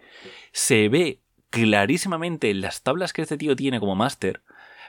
Se 0.51 0.87
ve 0.87 1.21
clarísimamente 1.49 2.51
en 2.51 2.61
las 2.61 2.83
tablas 2.83 3.13
que 3.13 3.23
este 3.23 3.35
tío 3.35 3.55
tiene 3.55 3.79
como 3.79 3.95
máster 3.95 4.43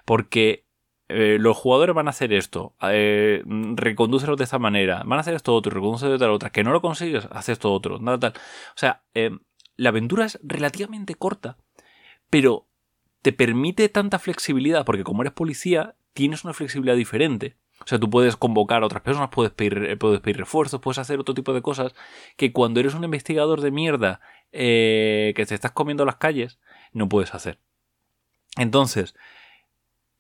porque 0.04 0.65
eh, 1.08 1.36
los 1.38 1.56
jugadores 1.56 1.94
van 1.94 2.08
a 2.08 2.10
hacer 2.10 2.32
esto, 2.32 2.74
eh, 2.82 3.42
de 3.44 4.44
esta 4.44 4.58
manera, 4.58 5.04
van 5.04 5.18
a 5.18 5.20
hacer 5.20 5.34
esto 5.34 5.54
otro, 5.54 5.70
recondúcelo 5.70 6.12
de 6.12 6.18
tal 6.18 6.30
otra, 6.30 6.50
que 6.50 6.64
no 6.64 6.72
lo 6.72 6.80
consigues, 6.80 7.28
haces 7.30 7.54
esto 7.54 7.72
otro, 7.72 8.00
tal, 8.00 8.18
tal. 8.18 8.32
O 8.32 8.78
sea, 8.78 9.02
eh, 9.14 9.30
la 9.76 9.90
aventura 9.90 10.24
es 10.24 10.40
relativamente 10.42 11.14
corta, 11.14 11.58
pero 12.28 12.66
te 13.22 13.32
permite 13.32 13.88
tanta 13.88 14.18
flexibilidad, 14.18 14.84
porque 14.84 15.04
como 15.04 15.22
eres 15.22 15.32
policía, 15.32 15.94
tienes 16.12 16.42
una 16.42 16.54
flexibilidad 16.54 16.96
diferente. 16.96 17.56
O 17.80 17.86
sea, 17.86 18.00
tú 18.00 18.10
puedes 18.10 18.36
convocar 18.36 18.82
a 18.82 18.86
otras 18.86 19.02
personas, 19.02 19.28
puedes 19.30 19.52
pedir, 19.52 19.84
eh, 19.84 19.96
puedes 19.96 20.20
pedir 20.20 20.38
refuerzos, 20.38 20.80
puedes 20.80 20.98
hacer 20.98 21.20
otro 21.20 21.34
tipo 21.34 21.52
de 21.54 21.62
cosas 21.62 21.94
que 22.36 22.52
cuando 22.52 22.80
eres 22.80 22.94
un 22.94 23.04
investigador 23.04 23.60
de 23.60 23.70
mierda 23.70 24.20
que 24.50 25.44
te 25.46 25.54
estás 25.54 25.72
comiendo 25.72 26.06
las 26.06 26.16
calles, 26.16 26.58
no 26.92 27.08
puedes 27.08 27.34
hacer. 27.34 27.58
Entonces, 28.56 29.14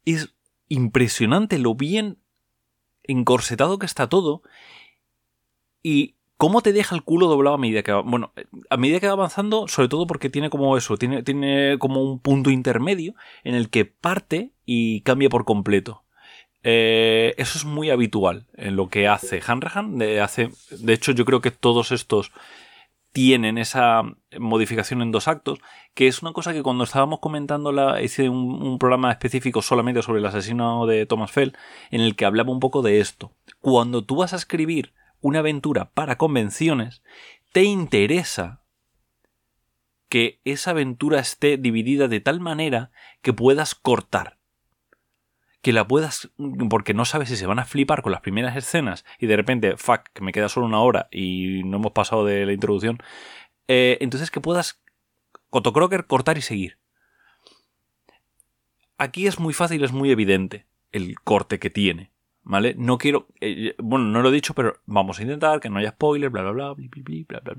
es 0.04 0.35
impresionante 0.68 1.58
lo 1.58 1.74
bien 1.74 2.18
encorsetado 3.02 3.78
que 3.78 3.86
está 3.86 4.08
todo 4.08 4.42
y 5.82 6.16
cómo 6.36 6.60
te 6.60 6.72
deja 6.72 6.94
el 6.94 7.02
culo 7.02 7.28
doblado 7.28 7.54
a 7.56 7.58
medida 7.58 7.82
que 7.82 7.92
va, 7.92 8.02
bueno, 8.02 8.32
a 8.68 8.76
medida 8.76 9.00
que 9.00 9.06
va 9.06 9.14
avanzando, 9.14 9.68
sobre 9.68 9.88
todo 9.88 10.06
porque 10.06 10.30
tiene 10.30 10.50
como 10.50 10.76
eso, 10.76 10.96
tiene, 10.96 11.22
tiene 11.22 11.78
como 11.78 12.02
un 12.02 12.18
punto 12.18 12.50
intermedio 12.50 13.14
en 13.44 13.54
el 13.54 13.70
que 13.70 13.84
parte 13.84 14.50
y 14.64 15.00
cambia 15.02 15.28
por 15.28 15.44
completo. 15.44 16.02
Eh, 16.68 17.34
eso 17.38 17.58
es 17.58 17.64
muy 17.64 17.90
habitual 17.90 18.46
en 18.56 18.74
lo 18.74 18.88
que 18.88 19.06
hace 19.06 19.40
Hanrahan. 19.46 19.98
De, 19.98 20.20
hace, 20.20 20.50
de 20.70 20.92
hecho, 20.92 21.12
yo 21.12 21.24
creo 21.24 21.40
que 21.40 21.52
todos 21.52 21.92
estos 21.92 22.32
tienen 23.16 23.56
esa 23.56 24.02
modificación 24.38 25.00
en 25.00 25.10
dos 25.10 25.26
actos, 25.26 25.58
que 25.94 26.06
es 26.06 26.20
una 26.20 26.34
cosa 26.34 26.52
que 26.52 26.62
cuando 26.62 26.84
estábamos 26.84 27.20
comentando 27.20 27.72
la, 27.72 28.02
hice 28.02 28.28
un, 28.28 28.78
programa 28.78 29.10
específico 29.10 29.62
solamente 29.62 30.02
sobre 30.02 30.18
el 30.18 30.26
asesino 30.26 30.84
de 30.84 31.06
Thomas 31.06 31.30
Fell, 31.32 31.56
en 31.90 32.02
el 32.02 32.14
que 32.14 32.26
hablaba 32.26 32.52
un 32.52 32.60
poco 32.60 32.82
de 32.82 33.00
esto. 33.00 33.32
Cuando 33.62 34.04
tú 34.04 34.16
vas 34.16 34.34
a 34.34 34.36
escribir 34.36 34.92
una 35.22 35.38
aventura 35.38 35.92
para 35.94 36.18
convenciones, 36.18 37.02
te 37.52 37.62
interesa 37.62 38.60
que 40.10 40.42
esa 40.44 40.72
aventura 40.72 41.18
esté 41.18 41.56
dividida 41.56 42.08
de 42.08 42.20
tal 42.20 42.40
manera 42.40 42.90
que 43.22 43.32
puedas 43.32 43.74
cortar 43.74 44.35
que 45.66 45.72
la 45.72 45.88
puedas, 45.88 46.30
porque 46.70 46.94
no 46.94 47.04
sabes 47.04 47.28
si 47.28 47.34
se 47.34 47.44
van 47.44 47.58
a 47.58 47.64
flipar 47.64 48.00
con 48.00 48.12
las 48.12 48.20
primeras 48.20 48.54
escenas 48.54 49.04
y 49.18 49.26
de 49.26 49.34
repente, 49.34 49.76
fuck, 49.76 50.02
que 50.14 50.22
me 50.22 50.30
queda 50.30 50.48
solo 50.48 50.64
una 50.64 50.78
hora 50.78 51.08
y 51.10 51.64
no 51.64 51.78
hemos 51.78 51.90
pasado 51.90 52.24
de 52.24 52.46
la 52.46 52.52
introducción, 52.52 52.98
eh, 53.66 53.98
entonces 54.00 54.30
que 54.30 54.40
puedas 54.40 54.80
cotocroker, 55.50 56.06
cortar 56.06 56.38
y 56.38 56.42
seguir. 56.42 56.78
Aquí 58.96 59.26
es 59.26 59.40
muy 59.40 59.52
fácil, 59.54 59.82
es 59.82 59.90
muy 59.90 60.12
evidente 60.12 60.66
el 60.92 61.18
corte 61.18 61.58
que 61.58 61.68
tiene. 61.68 62.12
¿Vale? 62.44 62.76
No 62.78 62.96
quiero. 62.96 63.26
Eh, 63.40 63.74
bueno, 63.78 64.04
no 64.04 64.22
lo 64.22 64.28
he 64.28 64.32
dicho, 64.32 64.54
pero 64.54 64.78
vamos 64.86 65.18
a 65.18 65.22
intentar 65.22 65.58
que 65.58 65.68
no 65.68 65.80
haya 65.80 65.90
spoiler, 65.90 66.30
bla, 66.30 66.42
bla, 66.42 66.52
bla, 66.52 66.74
bla, 66.74 66.86
bla, 67.26 67.40
bla, 67.40 67.54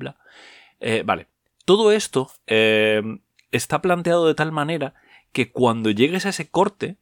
bla. 0.80 1.04
Vale. 1.04 1.28
Todo 1.66 1.92
esto 1.92 2.32
está 2.46 3.82
planteado 3.82 4.28
de 4.28 4.36
tal 4.36 4.54
manera 4.54 4.94
que 5.34 5.52
cuando 5.52 5.92
llegues 5.92 6.26
a 6.26 6.30
ese 6.30 6.50
corte, 6.50 6.96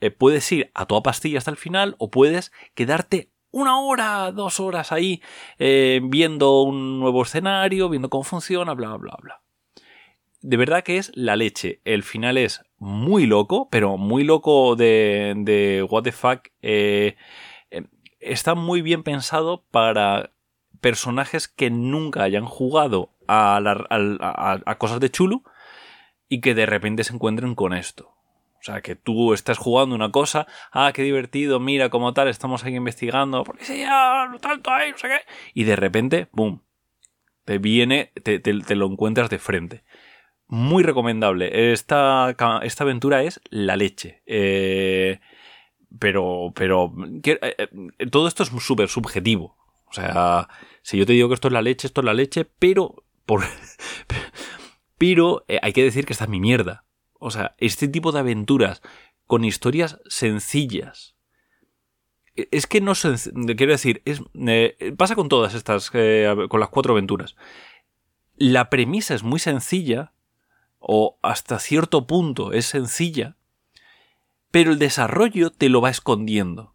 eh, 0.00 0.10
puedes 0.10 0.50
ir 0.52 0.70
a 0.74 0.86
toda 0.86 1.02
pastilla 1.02 1.38
hasta 1.38 1.50
el 1.50 1.56
final 1.56 1.94
o 1.98 2.10
puedes 2.10 2.52
quedarte 2.74 3.30
una 3.50 3.80
hora, 3.80 4.32
dos 4.32 4.60
horas 4.60 4.92
ahí 4.92 5.22
eh, 5.58 6.00
viendo 6.04 6.62
un 6.62 7.00
nuevo 7.00 7.22
escenario, 7.22 7.88
viendo 7.88 8.10
cómo 8.10 8.24
funciona, 8.24 8.74
bla, 8.74 8.96
bla, 8.96 9.16
bla. 9.20 9.42
De 10.40 10.56
verdad 10.56 10.82
que 10.82 10.96
es 10.96 11.12
la 11.14 11.36
leche. 11.36 11.80
El 11.84 12.02
final 12.02 12.38
es 12.38 12.62
muy 12.78 13.26
loco, 13.26 13.68
pero 13.70 13.98
muy 13.98 14.24
loco 14.24 14.76
de, 14.76 15.86
what 15.90 16.04
the 16.04 16.12
fuck. 16.12 16.48
Eh, 16.62 17.16
está 18.20 18.54
muy 18.54 18.82
bien 18.82 19.02
pensado 19.02 19.64
para 19.70 20.30
personajes 20.80 21.46
que 21.48 21.70
nunca 21.70 22.22
hayan 22.22 22.46
jugado 22.46 23.10
a, 23.28 23.58
a 23.58 24.78
cosas 24.78 25.00
de 25.00 25.10
chulo 25.10 25.42
y 26.28 26.40
que 26.40 26.54
de 26.54 26.64
repente 26.64 27.04
se 27.04 27.12
encuentren 27.12 27.54
con 27.54 27.74
esto. 27.74 28.19
O 28.60 28.62
sea, 28.62 28.82
que 28.82 28.94
tú 28.94 29.32
estás 29.32 29.56
jugando 29.56 29.94
una 29.94 30.12
cosa, 30.12 30.46
ah, 30.70 30.92
qué 30.94 31.02
divertido, 31.02 31.60
mira, 31.60 31.88
como 31.88 32.12
tal, 32.12 32.28
estamos 32.28 32.62
ahí 32.62 32.76
investigando, 32.76 33.42
porque 33.42 33.78
ya, 33.78 34.26
lo 34.30 34.38
tanto 34.38 34.70
ahí, 34.70 34.90
no 34.90 34.98
sé 34.98 35.08
qué. 35.08 35.20
Y 35.54 35.64
de 35.64 35.76
repente, 35.76 36.28
boom, 36.32 36.62
te 37.46 37.56
viene, 37.56 38.12
te, 38.22 38.40
lo 38.76 38.86
encuentras 38.86 39.30
de 39.30 39.38
frente. 39.38 39.82
Muy 40.46 40.82
recomendable. 40.82 41.72
Esta, 41.72 42.36
esta 42.62 42.84
aventura 42.84 43.22
es 43.22 43.40
la 43.48 43.76
leche. 43.76 44.22
Eh, 44.26 45.20
pero, 45.98 46.52
pero, 46.54 46.92
eh, 47.24 47.38
eh, 47.40 48.06
todo 48.10 48.28
esto 48.28 48.42
es 48.42 48.50
súper 48.50 48.88
subjetivo. 48.88 49.56
O 49.86 49.92
sea, 49.92 50.48
si 50.82 50.98
yo 50.98 51.06
te 51.06 51.14
digo 51.14 51.28
que 51.28 51.34
esto 51.34 51.48
es 51.48 51.52
la 51.52 51.62
leche, 51.62 51.86
esto 51.86 52.02
es 52.02 52.04
la 52.04 52.14
leche, 52.14 52.44
pero, 52.44 53.04
por, 53.26 53.42
pero 54.98 55.44
hay 55.62 55.72
que 55.72 55.82
decir 55.82 56.04
que 56.04 56.12
esta 56.12 56.24
es 56.24 56.30
mi 56.30 56.40
mierda. 56.40 56.84
O 57.20 57.30
sea, 57.30 57.54
este 57.58 57.86
tipo 57.86 58.10
de 58.10 58.18
aventuras 58.18 58.82
con 59.26 59.44
historias 59.44 60.00
sencillas. 60.08 61.14
E, 62.34 62.48
es 62.50 62.66
que 62.66 62.80
no 62.80 62.94
quiero 62.94 63.72
decir, 63.72 64.02
es, 64.04 64.20
eh, 64.34 64.94
pasa 64.96 65.14
con 65.14 65.28
todas 65.28 65.54
estas, 65.54 65.90
eh, 65.94 66.34
con 66.48 66.58
las 66.58 66.70
cuatro 66.70 66.94
aventuras. 66.94 67.36
La 68.36 68.70
premisa 68.70 69.14
es 69.14 69.22
muy 69.22 69.38
sencilla, 69.38 70.12
o 70.78 71.18
hasta 71.22 71.58
cierto 71.58 72.06
punto 72.06 72.52
es 72.52 72.64
sencilla, 72.64 73.36
pero 74.50 74.72
el 74.72 74.78
desarrollo 74.78 75.50
te 75.50 75.68
lo 75.68 75.82
va 75.82 75.90
escondiendo. 75.90 76.74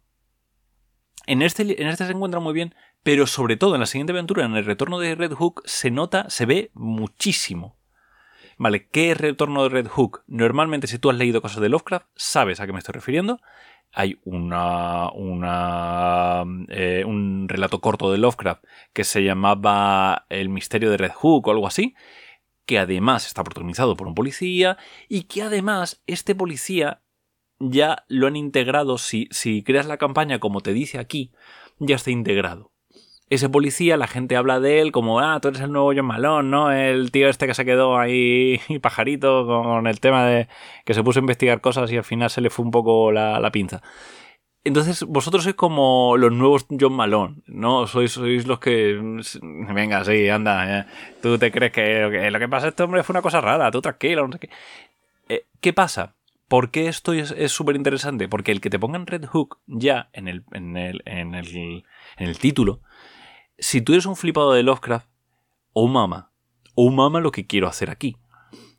En 1.26 1.42
este, 1.42 1.82
en 1.82 1.88
este 1.88 2.06
se 2.06 2.12
encuentra 2.12 2.38
muy 2.38 2.54
bien, 2.54 2.74
pero 3.02 3.26
sobre 3.26 3.56
todo 3.56 3.74
en 3.74 3.80
la 3.80 3.86
siguiente 3.86 4.12
aventura, 4.12 4.44
en 4.44 4.54
el 4.54 4.64
retorno 4.64 5.00
de 5.00 5.16
Red 5.16 5.32
Hook, 5.32 5.62
se 5.64 5.90
nota, 5.90 6.30
se 6.30 6.46
ve 6.46 6.70
muchísimo. 6.72 7.75
Vale, 8.58 8.88
¿qué 8.88 9.10
es 9.10 9.18
Retorno 9.18 9.64
de 9.64 9.68
Red 9.68 9.88
Hook? 9.88 10.22
Normalmente, 10.26 10.86
si 10.86 10.98
tú 10.98 11.10
has 11.10 11.16
leído 11.16 11.42
cosas 11.42 11.60
de 11.60 11.68
Lovecraft, 11.68 12.06
sabes 12.16 12.58
a 12.58 12.66
qué 12.66 12.72
me 12.72 12.78
estoy 12.78 12.94
refiriendo. 12.94 13.38
Hay 13.92 14.18
una, 14.24 15.10
una 15.12 16.44
eh, 16.68 17.04
un 17.06 17.48
relato 17.48 17.80
corto 17.80 18.10
de 18.10 18.18
Lovecraft 18.18 18.64
que 18.94 19.04
se 19.04 19.22
llamaba 19.22 20.24
El 20.30 20.48
misterio 20.48 20.90
de 20.90 20.96
Red 20.96 21.12
Hook 21.12 21.46
o 21.46 21.50
algo 21.50 21.66
así, 21.66 21.94
que 22.64 22.78
además 22.78 23.26
está 23.26 23.44
protagonizado 23.44 23.94
por 23.94 24.06
un 24.06 24.14
policía 24.14 24.78
y 25.08 25.24
que 25.24 25.42
además 25.42 26.02
este 26.06 26.34
policía 26.34 27.02
ya 27.58 28.04
lo 28.08 28.26
han 28.26 28.36
integrado, 28.36 28.98
si, 28.98 29.28
si 29.30 29.62
creas 29.64 29.86
la 29.86 29.98
campaña 29.98 30.40
como 30.40 30.62
te 30.62 30.72
dice 30.72 30.98
aquí, 30.98 31.32
ya 31.78 31.96
está 31.96 32.10
integrado. 32.10 32.72
Ese 33.28 33.48
policía, 33.48 33.96
la 33.96 34.06
gente 34.06 34.36
habla 34.36 34.60
de 34.60 34.80
él 34.80 34.92
como, 34.92 35.20
ah, 35.20 35.40
tú 35.40 35.48
eres 35.48 35.60
el 35.60 35.72
nuevo 35.72 35.92
John 35.94 36.06
Malone, 36.06 36.48
¿no? 36.48 36.70
El 36.70 37.10
tío 37.10 37.28
este 37.28 37.46
que 37.46 37.54
se 37.54 37.64
quedó 37.64 37.98
ahí 37.98 38.60
pajarito 38.82 39.46
con 39.46 39.86
el 39.86 40.00
tema 40.00 40.24
de 40.26 40.48
que 40.84 40.94
se 40.94 41.02
puso 41.02 41.18
a 41.18 41.22
investigar 41.22 41.60
cosas 41.60 41.90
y 41.90 41.96
al 41.96 42.04
final 42.04 42.30
se 42.30 42.40
le 42.40 42.50
fue 42.50 42.64
un 42.64 42.70
poco 42.70 43.10
la, 43.10 43.50
pinza. 43.50 43.82
Entonces, 44.62 45.04
vosotros 45.04 45.44
sois 45.44 45.54
como 45.56 46.16
los 46.16 46.32
nuevos 46.32 46.66
John 46.68 46.92
Malone, 46.92 47.36
¿no? 47.46 47.86
Sois, 47.86 48.12
sois 48.12 48.46
los 48.46 48.58
que. 48.58 48.98
Venga, 49.40 50.04
sí, 50.04 50.28
anda. 50.28 50.80
Eh. 50.80 50.84
Tú 51.22 51.38
te 51.38 51.52
crees 51.52 51.72
que, 51.72 52.30
lo 52.30 52.38
que 52.38 52.48
pasa 52.48 52.68
este 52.68 52.82
hombre 52.82 53.04
fue 53.04 53.12
una 53.12 53.22
cosa 53.22 53.40
rara, 53.40 53.70
tú 53.70 53.80
tranquilo, 53.80 54.26
no 54.26 54.32
sé 54.32 54.40
qué. 54.40 54.50
Eh, 55.28 55.46
¿Qué 55.60 55.72
pasa? 55.72 56.14
¿Por 56.48 56.70
qué 56.70 56.88
esto 56.88 57.12
es 57.12 57.50
súper 57.50 57.76
interesante? 57.76 58.28
Porque 58.28 58.52
el 58.52 58.60
que 58.60 58.70
te 58.70 58.78
pongan 58.78 59.06
Red 59.06 59.26
Hook 59.26 59.58
ya 59.66 60.10
en 60.12 60.28
el, 60.28 60.44
en 60.52 60.76
el, 60.76 61.02
en 61.04 61.34
el, 61.34 61.84
en 62.18 62.28
el 62.28 62.38
título 62.38 62.80
si 63.58 63.80
tú 63.80 63.92
eres 63.92 64.06
un 64.06 64.16
flipado 64.16 64.52
de 64.52 64.62
Lovecraft, 64.62 65.08
oh 65.72 65.88
mama, 65.88 66.32
oh 66.74 66.90
mama 66.90 67.20
lo 67.20 67.32
que 67.32 67.46
quiero 67.46 67.68
hacer 67.68 67.90
aquí. 67.90 68.16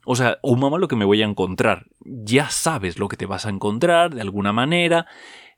O 0.05 0.15
sea, 0.15 0.39
oh 0.41 0.55
mama 0.55 0.77
lo 0.77 0.87
que 0.87 0.95
me 0.95 1.05
voy 1.05 1.21
a 1.21 1.25
encontrar. 1.25 1.87
Ya 1.99 2.49
sabes 2.49 2.97
lo 2.97 3.07
que 3.09 3.17
te 3.17 3.25
vas 3.25 3.45
a 3.45 3.49
encontrar 3.49 4.15
de 4.15 4.21
alguna 4.21 4.53
manera 4.53 5.05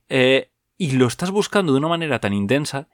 eh, 0.08 0.52
y 0.78 0.92
lo 0.94 1.06
estás 1.06 1.30
buscando 1.30 1.72
de 1.72 1.78
una 1.78 1.88
manera 1.88 2.20
tan 2.20 2.34
intensa 2.34 2.90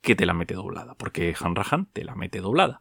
que 0.00 0.16
te 0.16 0.26
la 0.26 0.34
mete 0.34 0.54
doblada, 0.54 0.94
porque 0.94 1.34
Hanrahan 1.38 1.86
te 1.92 2.04
la 2.04 2.14
mete 2.14 2.40
doblada. 2.40 2.80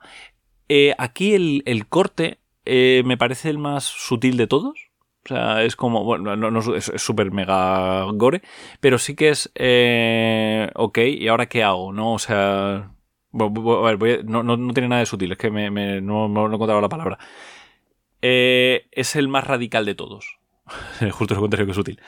Eh, 0.67 0.95
aquí 0.97 1.33
el, 1.33 1.87
corte 1.89 2.39
eh, 2.65 3.03
me 3.05 3.17
parece 3.17 3.49
el 3.49 3.57
más 3.57 3.83
sutil 3.83 4.37
de 4.37 4.47
todos. 4.47 4.88
O 5.25 5.27
sea, 5.27 5.63
es 5.63 5.75
como, 5.75 6.03
bueno, 6.03 6.35
no, 6.35 6.75
es 6.75 6.91
súper 6.95 7.31
mega 7.31 8.05
gore, 8.13 8.41
pero 8.79 8.97
sí 8.97 9.15
que 9.15 9.29
es, 9.29 9.51
eh, 9.55 10.71
ok, 10.75 10.97
¿y 10.99 11.27
ahora 11.27 11.47
qué 11.47 11.63
hago? 11.63 11.91
¿No? 11.91 12.13
O 12.13 12.19
sea, 12.19 12.91
a 13.33 13.95
ver, 13.95 14.25
no, 14.25 14.73
tiene 14.73 14.87
nada 14.87 15.01
de 15.01 15.05
sutil, 15.05 15.33
es 15.33 15.37
que 15.37 15.51
me, 15.51 16.01
no, 16.01 16.27
no 16.27 16.49
he 16.49 16.53
encontrado 16.55 16.81
la 16.81 16.89
palabra. 16.89 17.19
Eh, 18.21 18.87
es 18.91 19.15
el 19.15 19.27
más 19.27 19.45
radical 19.45 19.85
de 19.85 19.95
todos. 19.95 20.39
Justo 21.11 21.35
lo 21.35 21.41
contrario 21.41 21.67
que 21.67 21.73
sutil. 21.73 22.01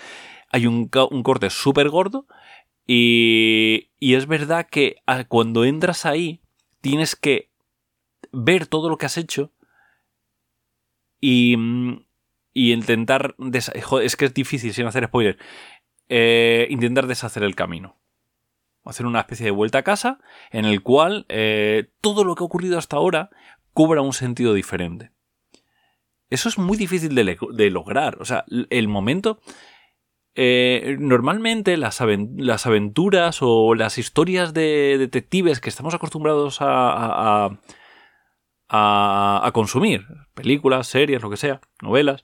Hay 0.50 0.66
un, 0.66 0.88
corte 0.88 1.50
súper 1.50 1.90
gordo 1.90 2.28
y, 2.88 3.90
y 4.00 4.16
es 4.16 4.28
verdad 4.28 4.68
que 4.70 4.98
ah, 5.06 5.26
cuando 5.26 5.64
entras 5.64 6.06
ahí 6.06 6.42
tienes 6.82 7.16
que 7.16 7.50
ver 8.32 8.68
todo 8.68 8.90
lo 8.90 8.98
que 8.98 9.06
has 9.06 9.18
hecho 9.18 9.52
y, 11.22 11.56
mm, 11.56 12.04
y 12.54 12.74
intentar... 12.74 13.36
es 13.54 14.16
que 14.16 14.26
es 14.26 14.34
difícil 14.34 14.74
sin 14.74 14.86
hacer 14.86 15.06
spoiler. 15.06 15.38
Eh, 16.14 16.68
intentar 16.70 17.08
deshacer 17.08 17.42
el 17.44 17.56
camino. 17.56 17.98
Hacer 18.84 19.06
una 19.06 19.22
especie 19.22 19.46
de 19.46 19.52
vuelta 19.52 19.78
a 19.78 19.84
casa 19.84 20.20
en 20.52 20.66
el 20.66 20.84
cual 20.84 21.26
eh, 21.30 21.90
todo 22.02 22.26
lo 22.26 22.36
que 22.36 22.44
ha 22.44 22.48
ocurrido 22.48 22.78
hasta 22.78 22.98
ahora 22.98 23.30
cubra 23.74 24.02
un 24.02 24.12
sentido 24.12 24.54
diferente. 24.54 25.12
Eso 26.30 26.50
es 26.50 26.58
muy 26.58 26.78
difícil 26.78 27.16
de, 27.16 27.70
lograr. 27.70 28.18
O 28.22 28.26
sea, 28.26 28.44
el 28.70 28.88
momento... 28.88 29.40
Eh, 30.34 30.96
normalmente 30.98 31.76
las, 31.76 32.00
aventuras 32.00 33.40
o 33.42 33.76
las 33.76 33.98
historias 33.98 34.54
de 34.54 34.98
detectives 34.98 35.60
que 35.60 35.68
estamos 35.68 35.94
acostumbrados 35.94 36.58
a, 36.62 37.50
a 38.70 39.52
consumir, 39.54 40.06
películas, 40.34 40.88
series, 40.88 41.22
lo 41.22 41.30
que 41.30 41.36
sea, 41.36 41.60
novelas, 41.82 42.24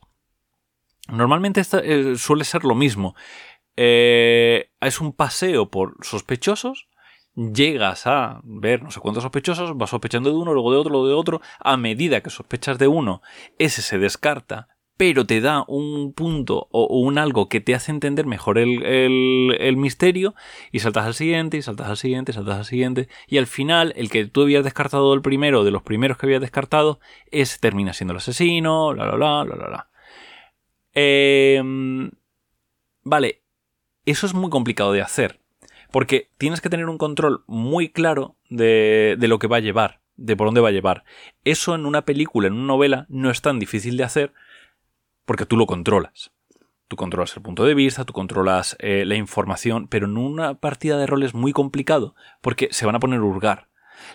Normalmente 1.09 1.61
eh, 1.83 2.15
suele 2.17 2.43
ser 2.43 2.63
lo 2.63 2.75
mismo. 2.75 3.15
Eh, 3.75 4.71
es 4.81 4.99
un 5.01 5.13
paseo 5.13 5.69
por 5.69 5.95
sospechosos, 6.01 6.87
llegas 7.35 8.07
a 8.07 8.41
ver 8.43 8.81
no 8.81 8.89
sé 8.89 8.99
cuántos 8.99 9.23
sospechosos, 9.23 9.77
vas 9.77 9.91
sospechando 9.91 10.31
de 10.31 10.35
uno, 10.35 10.53
luego 10.53 10.71
de 10.71 10.77
otro, 10.79 10.91
luego 10.91 11.07
de 11.07 11.13
otro, 11.13 11.41
a 11.59 11.77
medida 11.77 12.21
que 12.21 12.31
sospechas 12.31 12.79
de 12.79 12.87
uno, 12.87 13.21
ese 13.59 13.83
se 13.83 13.99
descarta, 13.99 14.69
pero 14.97 15.27
te 15.27 15.41
da 15.41 15.63
un 15.67 16.11
punto 16.13 16.67
o, 16.71 16.99
un 16.99 17.19
algo 17.19 17.49
que 17.49 17.61
te 17.61 17.75
hace 17.75 17.91
entender 17.91 18.25
mejor 18.25 18.57
el, 18.57 18.83
el, 18.83 19.77
misterio, 19.77 20.33
y 20.71 20.79
saltas 20.79 21.05
al 21.05 21.13
siguiente, 21.13 21.57
y 21.57 21.61
saltas 21.61 21.87
al 21.87 21.97
siguiente, 21.97 22.31
y 22.31 22.35
saltas 22.35 22.57
al 22.57 22.65
siguiente, 22.65 23.07
y 23.27 23.37
al 23.37 23.45
final 23.45 23.93
el 23.95 24.09
que 24.09 24.25
tú 24.25 24.41
habías 24.41 24.63
descartado 24.63 25.13
el 25.13 25.21
primero, 25.21 25.63
de 25.63 25.69
los 25.69 25.83
primeros 25.83 26.17
que 26.17 26.25
habías 26.25 26.41
descartado, 26.41 26.99
es 27.29 27.59
termina 27.59 27.93
siendo 27.93 28.13
el 28.13 28.17
asesino, 28.17 28.95
la 28.95 29.05
la 29.05 29.17
la 29.17 29.45
la 29.45 29.55
la 29.55 29.89
Em, 30.99 32.09
vale, 33.03 33.43
eso 34.05 34.25
es 34.25 34.33
muy 34.33 34.49
complicado 34.49 34.93
de 34.93 35.03
hacer. 35.03 35.39
Porque 35.91 36.31
tienes 36.39 36.59
que 36.59 36.71
tener 36.71 36.89
un 36.89 36.97
control 36.97 37.43
muy 37.45 37.89
claro 37.89 38.35
de, 38.49 39.15
lo 39.19 39.37
que 39.37 39.45
va 39.45 39.57
a 39.57 39.59
llevar, 39.59 40.01
de 40.15 40.35
por 40.35 40.47
dónde 40.47 40.61
va 40.61 40.69
a 40.69 40.71
llevar. 40.71 41.03
Eso 41.43 41.75
en 41.75 41.85
una 41.85 42.01
película, 42.01 42.47
en 42.47 42.53
una 42.53 42.65
novela, 42.65 43.05
no 43.09 43.29
es 43.29 43.43
tan 43.43 43.59
difícil 43.59 43.95
de 43.95 44.05
hacer 44.05 44.33
porque 45.25 45.45
tú 45.45 45.55
lo 45.55 45.67
controlas. 45.67 46.31
Tú 46.87 46.95
controlas 46.95 47.35
el 47.37 47.43
punto 47.43 47.63
de 47.63 47.75
vista, 47.75 48.03
tú 48.03 48.13
controlas 48.13 48.75
eh, 48.79 49.05
la 49.05 49.15
información, 49.15 49.87
pero 49.87 50.07
en 50.07 50.17
una 50.17 50.55
partida 50.55 50.97
de 50.97 51.05
rol 51.05 51.21
es 51.21 51.35
muy 51.35 51.53
complicado 51.53 52.15
porque 52.41 52.69
se 52.71 52.87
van 52.87 52.95
a 52.95 52.99
poner 52.99 53.19
a 53.19 53.23
hurgar. 53.23 53.67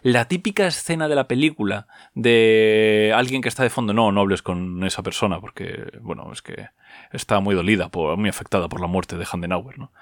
La 0.02 0.26
típica 0.26 0.66
escena 0.66 1.08
de 1.08 1.14
la 1.14 1.28
película 1.28 1.86
de 2.14 3.12
alguien 3.14 3.42
que 3.42 3.48
está 3.48 3.62
de 3.62 3.70
fondo, 3.70 3.92
no, 3.92 4.12
no 4.12 4.20
hables 4.20 4.42
con 4.42 4.84
esa 4.84 5.02
persona 5.02 5.40
porque, 5.40 5.92
bueno, 6.00 6.30
es 6.32 6.42
que 6.42 6.68
está 7.12 7.40
muy 7.40 7.54
dolida, 7.54 7.90
muy 8.16 8.28
afectada 8.28 8.68
por 8.68 8.80
la 8.80 8.86
muerte 8.86 9.16
de 9.16 9.26
Handenauer, 9.30 9.78
¿no? 9.78 9.92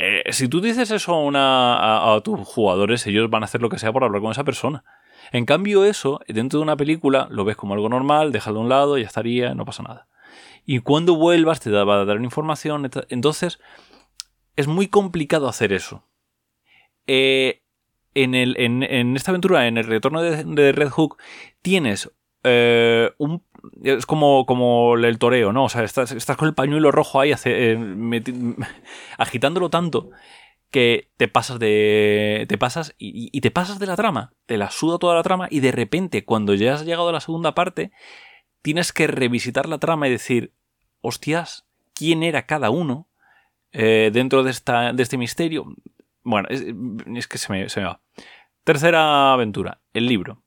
Eh, 0.00 0.22
si 0.32 0.46
tú 0.46 0.60
dices 0.60 0.90
eso 0.92 1.30
a, 1.36 2.14
a, 2.14 2.20
tus 2.20 2.38
jugadores, 2.46 3.04
ellos 3.08 3.28
van 3.28 3.42
a 3.42 3.46
hacer 3.46 3.60
lo 3.60 3.68
que 3.68 3.80
sea 3.80 3.92
por 3.92 4.04
hablar 4.04 4.22
con 4.22 4.30
esa 4.30 4.44
persona. 4.44 4.84
En 5.32 5.44
cambio, 5.44 5.84
eso, 5.84 6.20
dentro 6.28 6.60
de 6.60 6.62
una 6.62 6.76
película, 6.76 7.26
lo 7.30 7.44
ves 7.44 7.56
como 7.56 7.74
algo 7.74 7.88
normal, 7.88 8.30
déjalo 8.30 8.58
de 8.58 8.62
un 8.62 8.68
lado, 8.68 8.96
ya 8.96 9.06
estaría, 9.06 9.54
no 9.54 9.64
pasa 9.64 9.82
nada. 9.82 10.06
Y 10.64 10.80
cuando 10.80 11.16
vuelvas, 11.16 11.60
te 11.60 11.70
va 11.70 12.00
a 12.00 12.04
dar 12.04 12.20
información. 12.20 12.88
Entonces, 13.08 13.58
es 14.54 14.66
muy 14.66 14.86
complicado 14.86 15.48
hacer 15.48 15.72
eso. 15.72 16.04
Eh, 17.06 17.62
en, 18.14 19.16
esta 19.16 19.30
aventura, 19.30 19.66
en 19.66 19.78
el 19.78 19.84
retorno 19.84 20.22
de, 20.22 20.72
Red 20.72 20.90
Hook, 20.90 21.18
tienes 21.62 22.10
eh, 22.44 23.10
un. 23.18 23.42
Es 23.82 24.06
como, 24.06 24.46
como 24.46 24.96
el 24.96 25.18
toreo, 25.18 25.52
¿no? 25.52 25.64
O 25.64 25.68
sea, 25.68 25.82
estás, 25.82 26.14
con 26.36 26.48
el 26.48 26.54
pañuelo 26.54 26.92
rojo 26.92 27.20
ahí 27.20 27.32
eh, 27.44 27.78
agitándolo 29.18 29.68
tanto 29.70 30.10
que 30.70 31.10
te 31.16 31.28
pasas 31.28 31.58
de. 31.58 32.46
te 32.48 32.58
pasas 32.58 32.94
y, 32.98 33.30
y, 33.32 33.40
te 33.40 33.50
pasas 33.50 33.78
de 33.78 33.86
la 33.86 33.96
trama. 33.96 34.32
Te 34.46 34.56
la 34.56 34.70
suda 34.70 34.98
toda 34.98 35.14
la 35.14 35.22
trama 35.22 35.48
y 35.50 35.60
de 35.60 35.72
repente, 35.72 36.24
cuando 36.24 36.54
ya 36.54 36.74
has 36.74 36.84
llegado 36.84 37.08
a 37.08 37.12
la 37.12 37.20
segunda 37.20 37.54
parte, 37.54 37.90
tienes 38.62 38.92
que 38.92 39.06
revisitar 39.06 39.68
la 39.68 39.78
trama 39.78 40.08
y 40.08 40.12
decir, 40.12 40.52
hostias, 41.00 41.66
¿quién 41.94 42.22
era 42.22 42.46
cada 42.46 42.70
uno? 42.70 43.08
Eh, 43.72 44.10
dentro 44.12 44.44
de, 44.44 44.50
esta, 44.50 44.92
de 44.92 45.02
este 45.02 45.18
misterio. 45.18 45.66
Bueno, 46.28 46.46
es, 46.50 47.26
que 47.26 47.38
se 47.38 47.50
me, 47.50 47.64
va. 47.64 48.02
Tercera 48.62 49.32
aventura, 49.32 49.80
el 49.94 50.06
libro. 50.06 50.42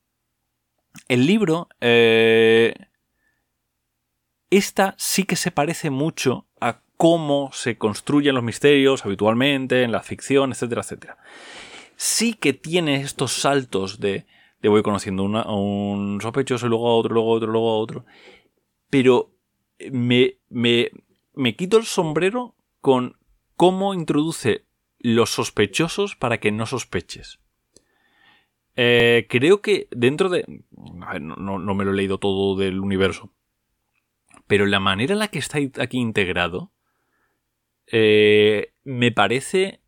El 1.08 1.26
libro... 1.26 1.70
Eh, 1.82 2.76
esta 4.52 4.94
sí 4.98 5.24
que 5.24 5.38
se 5.38 5.50
parece 5.50 5.90
mucho 5.90 6.46
a 6.60 6.82
cómo 6.98 7.50
se 7.54 7.78
construyen 7.78 8.36
los 8.36 8.44
misterios 8.44 9.06
habitualmente 9.06 9.84
en 9.84 9.92
la 9.92 10.02
ficción, 10.02 10.52
etcétera, 10.52 10.82
etcétera. 10.82 11.18
Sí 11.96 12.36
que 12.36 12.54
tiene 12.54 12.98
estos 12.98 13.32
saltos 13.32 14.00
de, 14.00 14.28
de 14.62 14.70
voy 14.70 14.84
conociendo 14.84 15.24
a 15.40 15.56
un 15.56 16.20
sospechoso, 16.22 16.68
luego 16.68 16.90
a 16.90 16.96
otro, 16.96 17.14
luego 17.14 17.32
a 17.32 17.38
otro, 17.38 17.52
luego 17.52 17.72
a 17.72 17.78
otro. 17.78 18.06
Pero 18.90 19.32
me, 19.92 20.38
me, 20.50 20.92
me 21.34 21.56
quito 21.56 21.78
el 21.78 21.86
sombrero 21.86 22.56
con 22.82 23.18
cómo 23.56 23.94
introduce 23.94 24.66
los 25.04 25.30
sospechosos 25.32 26.16
para 26.16 26.40
que 26.40 26.52
no 26.52 26.66
sospeches. 26.66 27.40
Eh, 28.76 29.28
creo 29.30 29.62
que 29.62 29.88
dentro 29.92 30.30
de... 30.30 30.46
No, 31.20 31.60
no, 31.60 31.76
me 31.76 31.86
lo 31.86 31.92
he 31.92 31.96
leído 31.96 32.18
todo 32.18 32.56
del 32.56 32.80
universo. 32.80 33.34
Pero 34.48 34.66
la 34.66 34.80
manera 34.80 35.14
en 35.14 35.20
la 35.20 35.28
que 35.28 35.40
está 35.40 35.60
aquí 35.80 35.98
integrado 35.98 36.72
eh, 37.88 38.74
me 38.84 39.12
parece 39.12 39.82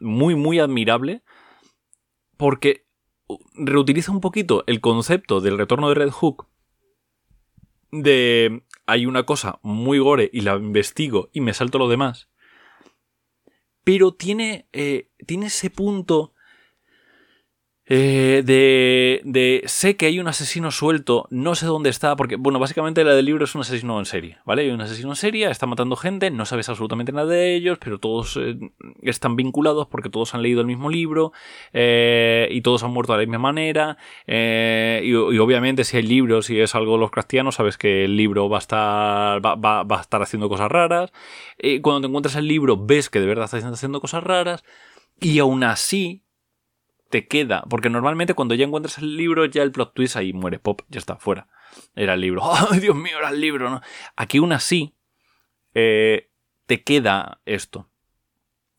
muy, 0.00 0.34
muy 0.34 0.58
admirable 0.58 1.22
porque 2.36 2.86
reutiliza 3.54 4.12
un 4.12 4.20
poquito 4.20 4.64
el 4.66 4.80
concepto 4.80 5.40
del 5.40 5.58
retorno 5.58 5.88
de 5.88 5.94
Red 5.94 6.10
Hook 6.10 6.48
de 7.90 8.62
hay 8.86 9.06
una 9.06 9.24
cosa 9.24 9.58
muy 9.62 9.98
gore 9.98 10.28
y 10.32 10.42
la 10.42 10.56
investigo 10.56 11.30
y 11.32 11.40
me 11.40 11.54
salto 11.54 11.78
lo 11.78 11.88
demás 11.88 12.28
pero 13.86 14.12
tiene, 14.14 14.68
eh, 14.72 15.12
tiene 15.28 15.46
ese 15.46 15.70
punto 15.70 16.34
Eh, 17.88 18.42
de, 18.44 19.20
de, 19.24 19.62
sé 19.66 19.96
que 19.96 20.06
hay 20.06 20.18
un 20.18 20.26
asesino 20.26 20.72
suelto, 20.72 21.28
no 21.30 21.54
sé 21.54 21.66
dónde 21.66 21.88
está, 21.88 22.16
porque, 22.16 22.34
bueno, 22.34 22.58
básicamente 22.58 23.04
la 23.04 23.14
del 23.14 23.26
libro 23.26 23.44
es 23.44 23.54
un 23.54 23.60
asesino 23.60 24.00
en 24.00 24.06
serie, 24.06 24.38
¿vale? 24.44 24.62
Hay 24.62 24.70
un 24.70 24.80
asesino 24.80 25.10
en 25.10 25.16
serie, 25.16 25.48
está 25.48 25.66
matando 25.66 25.94
gente, 25.94 26.32
no 26.32 26.46
sabes 26.46 26.68
absolutamente 26.68 27.12
nada 27.12 27.28
de 27.28 27.54
ellos, 27.54 27.78
pero 27.78 28.00
todos 28.00 28.36
eh, 28.38 28.58
están 29.02 29.36
vinculados 29.36 29.86
porque 29.86 30.10
todos 30.10 30.34
han 30.34 30.42
leído 30.42 30.62
el 30.62 30.66
mismo 30.66 30.90
libro 30.90 31.32
eh, 31.72 32.48
y 32.50 32.60
todos 32.62 32.82
han 32.82 32.90
muerto 32.90 33.12
de 33.12 33.20
la 33.20 33.26
misma 33.26 33.38
manera. 33.38 33.98
Y, 34.26 35.14
obviamente, 35.14 35.84
si 35.84 35.96
hay 35.96 36.02
libros, 36.02 36.46
si 36.46 36.58
es 36.60 36.74
algo 36.74 36.98
los 36.98 37.12
cristianos, 37.12 37.54
sabes 37.54 37.78
que 37.78 38.04
el 38.04 38.16
libro 38.16 38.48
va 38.48 38.58
a 38.58 38.60
estar, 38.60 39.46
va, 39.46 39.54
va, 39.54 39.98
a 39.98 40.00
estar 40.00 40.20
haciendo 40.22 40.48
cosas 40.48 40.70
raras. 40.72 41.12
Y 41.56 41.80
cuando 41.80 42.00
te 42.00 42.06
encuentras 42.08 42.34
el 42.34 42.48
libro, 42.48 42.76
ves 42.76 43.10
que 43.10 43.20
de 43.20 43.26
verdad 43.26 43.44
está 43.44 43.68
haciendo 43.68 44.00
cosas 44.00 44.24
raras. 44.24 44.64
Y 45.20 45.38
aún 45.38 45.62
así, 45.62 46.25
te 47.10 47.26
queda. 47.26 47.64
Porque 47.68 47.90
normalmente 47.90 48.34
cuando 48.34 48.54
ya 48.54 48.64
encuentras 48.64 48.98
el 48.98 49.16
libro, 49.16 49.44
ya 49.46 49.62
el 49.62 49.72
plot 49.72 49.94
twist 49.94 50.16
ahí 50.16 50.32
muere. 50.32 50.58
Pop, 50.58 50.82
ya 50.88 50.98
está, 50.98 51.16
fuera. 51.16 51.48
Era 51.94 52.14
el 52.14 52.20
libro. 52.20 52.42
¡Ay, 52.70 52.80
Dios 52.80 52.96
mío, 52.96 53.18
era 53.18 53.30
el 53.30 53.40
libro! 53.40 53.70
¿no? 53.70 53.80
Aquí 54.16 54.38
aún 54.38 54.52
así, 54.52 54.94
eh, 55.74 56.30
te 56.66 56.82
queda 56.82 57.40
esto. 57.46 57.88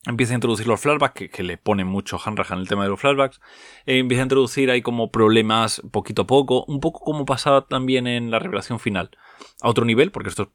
Empieza 0.05 0.33
a 0.33 0.35
introducir 0.35 0.67
los 0.67 0.79
flashbacks, 0.79 1.29
que, 1.29 1.43
le 1.43 1.57
pone 1.57 1.83
mucho 1.83 2.17
Hanrahan 2.23 2.59
el 2.59 2.67
tema 2.69 2.83
de 2.83 2.89
los 2.89 2.99
flashbacks. 2.99 3.41
Eh, 3.85 3.97
empieza 3.97 4.21
a 4.21 4.25
introducir 4.25 4.71
ahí 4.71 4.81
como 4.81 5.11
problemas 5.11 5.81
poquito 5.91 6.21
a 6.21 6.27
poco. 6.27 6.63
Un 6.65 6.79
poco 6.79 7.01
como 7.01 7.25
pasaba 7.25 7.67
también 7.67 8.07
en 8.07 8.31
la 8.31 8.39
revelación 8.39 8.79
final. 8.79 9.11
A 9.61 9.69
otro 9.69 9.83
nivel, 9.83 10.11
porque 10.11 10.29
esto 10.29 10.53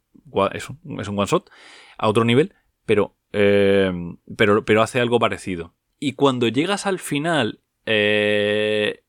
es, 0.53 0.71
un, 0.71 1.01
es 1.01 1.09
un 1.09 1.19
one 1.19 1.27
shot. 1.27 1.51
A 1.99 2.09
otro 2.09 2.25
nivel, 2.25 2.55
pero, 2.87 3.15
eh, 3.33 3.93
pero, 4.37 4.65
pero 4.65 4.81
hace 4.81 5.01
algo 5.01 5.19
parecido. 5.19 5.75
Y 6.05 6.15
cuando 6.15 6.49
llegas 6.49 6.87
al 6.87 6.99
final 6.99 7.61
eh, 7.87 9.03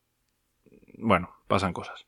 bueno, 0.97 1.29
pasan 1.47 1.73
cosas. 1.73 2.05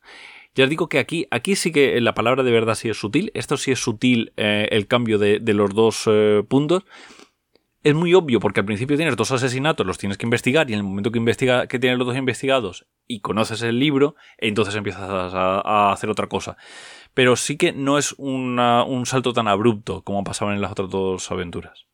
Ya 0.53 0.63
os 0.63 0.69
digo 0.69 0.87
que 0.87 0.99
aquí, 0.99 1.27
aquí 1.31 1.55
sí 1.55 1.71
que 1.71 1.99
la 1.99 2.13
palabra 2.13 2.43
de 2.43 2.51
verdad 2.51 2.75
sí 2.75 2.89
es 2.89 2.97
sutil. 2.97 3.31
Esto 3.33 3.57
sí 3.57 3.71
es 3.71 3.79
sutil 3.79 4.31
eh, 4.37 4.67
el 4.71 4.87
cambio 4.87 5.17
de, 5.17 5.41
los 5.53 5.73
dos 5.73 6.03
eh, 6.07 6.43
puntos. 6.47 6.85
Es 7.83 7.93
muy 7.93 8.13
obvio 8.13 8.39
porque 8.39 8.61
al 8.61 8.65
principio 8.65 8.95
tienes 8.95 9.15
dos 9.15 9.31
asesinatos, 9.31 9.85
los 9.85 9.99
tienes 9.99 10.17
que 10.17 10.25
investigar 10.25 10.69
y 10.69 10.73
en 10.73 10.79
el 10.79 10.83
momento 10.83 11.11
que, 11.11 11.19
investiga, 11.19 11.67
que 11.67 11.77
tienes 11.77 11.99
los 11.99 12.07
dos 12.07 12.17
investigados 12.17 12.87
y 13.07 13.19
conoces 13.19 13.61
el 13.61 13.79
libro, 13.79 14.15
entonces 14.39 14.73
empiezas 14.73 15.03
a, 15.07 15.91
hacer 15.91 16.09
otra 16.09 16.27
cosa. 16.27 16.57
Pero 17.13 17.35
sí 17.35 17.57
que 17.57 17.73
no 17.73 17.99
es 17.99 18.13
un 18.17 19.03
salto 19.05 19.33
tan 19.33 19.47
abrupto 19.47 20.03
como 20.03 20.23
pasaba 20.23 20.53
en 20.53 20.61
las 20.61 20.71
otras 20.71 20.89
dos 20.89 21.29
aventuras. 21.31 21.85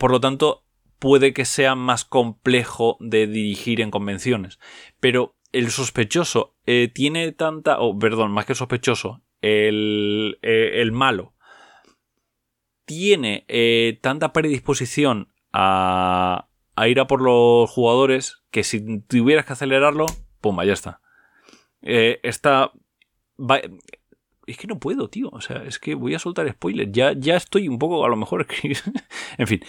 por 0.00 0.10
lo 0.10 0.20
tanto, 0.20 0.65
puede 0.98 1.32
que 1.32 1.44
sea 1.44 1.74
más 1.74 2.04
complejo 2.04 2.96
de 3.00 3.26
dirigir 3.26 3.80
en 3.80 3.90
convenciones. 3.90 4.58
Pero 5.00 5.36
el 5.52 5.70
sospechoso 5.70 6.54
eh, 6.66 6.90
tiene 6.92 7.32
tanta. 7.32 7.80
Oh, 7.80 7.98
perdón, 7.98 8.30
más 8.30 8.46
que 8.46 8.54
sospechoso, 8.54 9.22
el, 9.40 10.38
eh, 10.42 10.82
el 10.82 10.92
malo 10.92 11.34
tiene 12.84 13.44
eh, 13.48 13.98
tanta 14.00 14.32
predisposición 14.32 15.32
a, 15.52 16.48
a, 16.76 16.88
ir 16.88 17.00
a 17.00 17.08
por 17.08 17.20
los 17.20 17.68
jugadores 17.68 18.44
que 18.50 18.62
si 18.62 19.00
tuvieras 19.00 19.44
que 19.44 19.54
acelerarlo, 19.54 20.06
pumba, 20.40 20.64
ya 20.64 20.72
está. 20.72 21.00
está. 21.80 22.72
es 24.46 24.56
que 24.56 24.66
no 24.68 24.78
puedo, 24.78 25.08
tío. 25.08 25.30
O 25.32 25.40
sea, 25.40 25.64
es 25.64 25.80
que 25.80 25.94
voy 25.94 26.14
a 26.14 26.20
soltar 26.20 26.48
spoilers. 26.48 26.92
Ya, 26.92 27.12
ya 27.12 27.36
estoy 27.36 27.66
un 27.68 27.78
poco, 27.78 28.04
a 28.04 28.08
lo 28.08 28.16
mejor. 28.16 28.46
en 29.38 29.46
fin. 29.46 29.60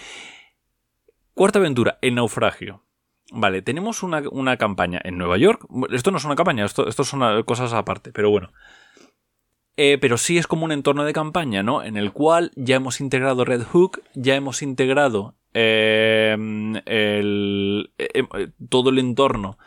Cuarta 1.38 1.60
aventura, 1.60 2.00
el 2.02 2.16
naufragio. 2.16 2.82
Vale, 3.30 3.62
tenemos 3.62 4.02
una, 4.02 4.56
campaña 4.56 5.00
en 5.04 5.18
Nueva 5.18 5.38
York. 5.38 5.68
Esto 5.92 6.10
no 6.10 6.16
es 6.16 6.24
una 6.24 6.34
campaña, 6.34 6.64
esto, 6.64 6.90
son 6.90 7.44
cosas 7.44 7.72
aparte, 7.74 8.10
pero 8.10 8.28
bueno. 8.28 8.50
Eh, 9.76 9.98
pero 10.00 10.18
sí 10.18 10.36
es 10.36 10.48
como 10.48 10.64
un 10.64 10.72
entorno 10.72 11.04
de 11.04 11.12
campaña, 11.12 11.62
¿no? 11.62 11.84
En 11.84 11.96
el 11.96 12.12
cual 12.12 12.50
ya 12.56 12.74
hemos 12.74 13.00
integrado 13.00 13.44
Red 13.44 13.62
Hook, 13.62 14.02
ya 14.16 14.34
hemos 14.34 14.62
integrado 14.62 15.36
em, 15.54 16.74
el, 16.86 17.92
em, 17.98 18.26
todo 18.68 18.90
el 18.90 18.98
entorno 18.98 19.58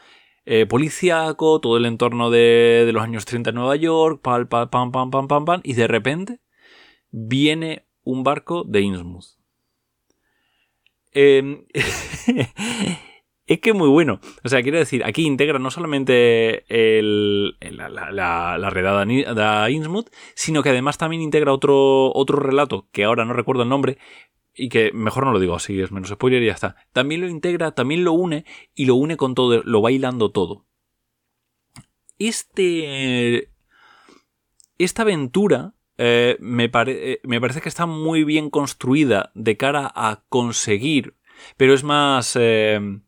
eh, 0.43 0.65
policíaco, 0.65 1.61
todo 1.61 1.77
el 1.77 1.85
entorno 1.85 2.29
de, 2.31 2.89
los 2.91 3.01
años 3.01 3.23
30 3.23 3.51
en 3.51 3.55
Nueva 3.55 3.77
York, 3.77 4.21
pam, 4.21 4.45
pam, 4.45 4.69
pam, 4.69 4.91
pam, 4.91 5.09
pam, 5.09 5.27
pam, 5.29 5.45
pam, 5.45 5.61
y 5.63 5.75
de 5.75 5.87
repente 5.87 6.41
viene 7.11 7.87
un 8.03 8.25
barco 8.25 8.65
de 8.65 8.81
Innsmouth. 8.81 9.40
Em, 11.13 11.65
es 13.45 13.59
que 13.59 13.73
muy 13.73 13.89
bueno. 13.89 14.19
O 14.43 14.49
sea, 14.49 14.61
quiero 14.61 14.79
decir, 14.79 15.03
aquí 15.03 15.25
integra 15.25 15.59
no 15.59 15.71
solamente 15.71 16.65
la, 16.69 18.69
redada 18.69 19.05
de 19.05 19.71
Innsmouth, 19.71 20.09
sino 20.35 20.63
que 20.63 20.69
además 20.69 20.97
también 20.97 21.21
integra 21.21 21.53
otro, 21.53 22.13
otro 22.13 22.39
relato, 22.39 22.87
que 22.91 23.03
ahora 23.03 23.25
no 23.25 23.33
recuerdo 23.33 23.63
el 23.63 23.69
nombre, 23.69 23.97
y 24.53 24.69
que 24.69 24.91
mejor 24.91 25.25
no 25.25 25.31
lo 25.31 25.39
digo 25.39 25.55
así, 25.55 25.79
es 25.79 25.91
menos 25.91 26.09
spoiler 26.09 26.43
y 26.43 26.47
ya 26.47 26.53
está. 26.53 26.75
También 26.91 27.21
lo 27.21 27.27
integra, 27.27 27.71
también 27.71 28.03
lo 28.03 28.13
une, 28.13 28.45
y 28.75 28.85
lo 28.85 28.95
une 28.95 29.17
con 29.17 29.35
todo, 29.35 29.61
lo 29.63 29.81
bailando 29.81 30.31
todo. 30.31 30.65
Este. 32.19 33.49
Esta 34.77 35.03
aventura 35.03 35.73
eh, 36.03 36.35
me, 36.39 36.71
eh, 36.73 37.19
me, 37.23 37.39
parece 37.39 37.61
que 37.61 37.69
está 37.69 37.85
muy 37.85 38.23
bien 38.23 38.49
construida 38.49 39.31
de 39.35 39.55
cara 39.55 39.91
a 39.93 40.23
conseguir, 40.29 41.15
pero 41.57 41.75
es 41.75 41.83
más... 41.83 42.35
Eh, 42.35 42.99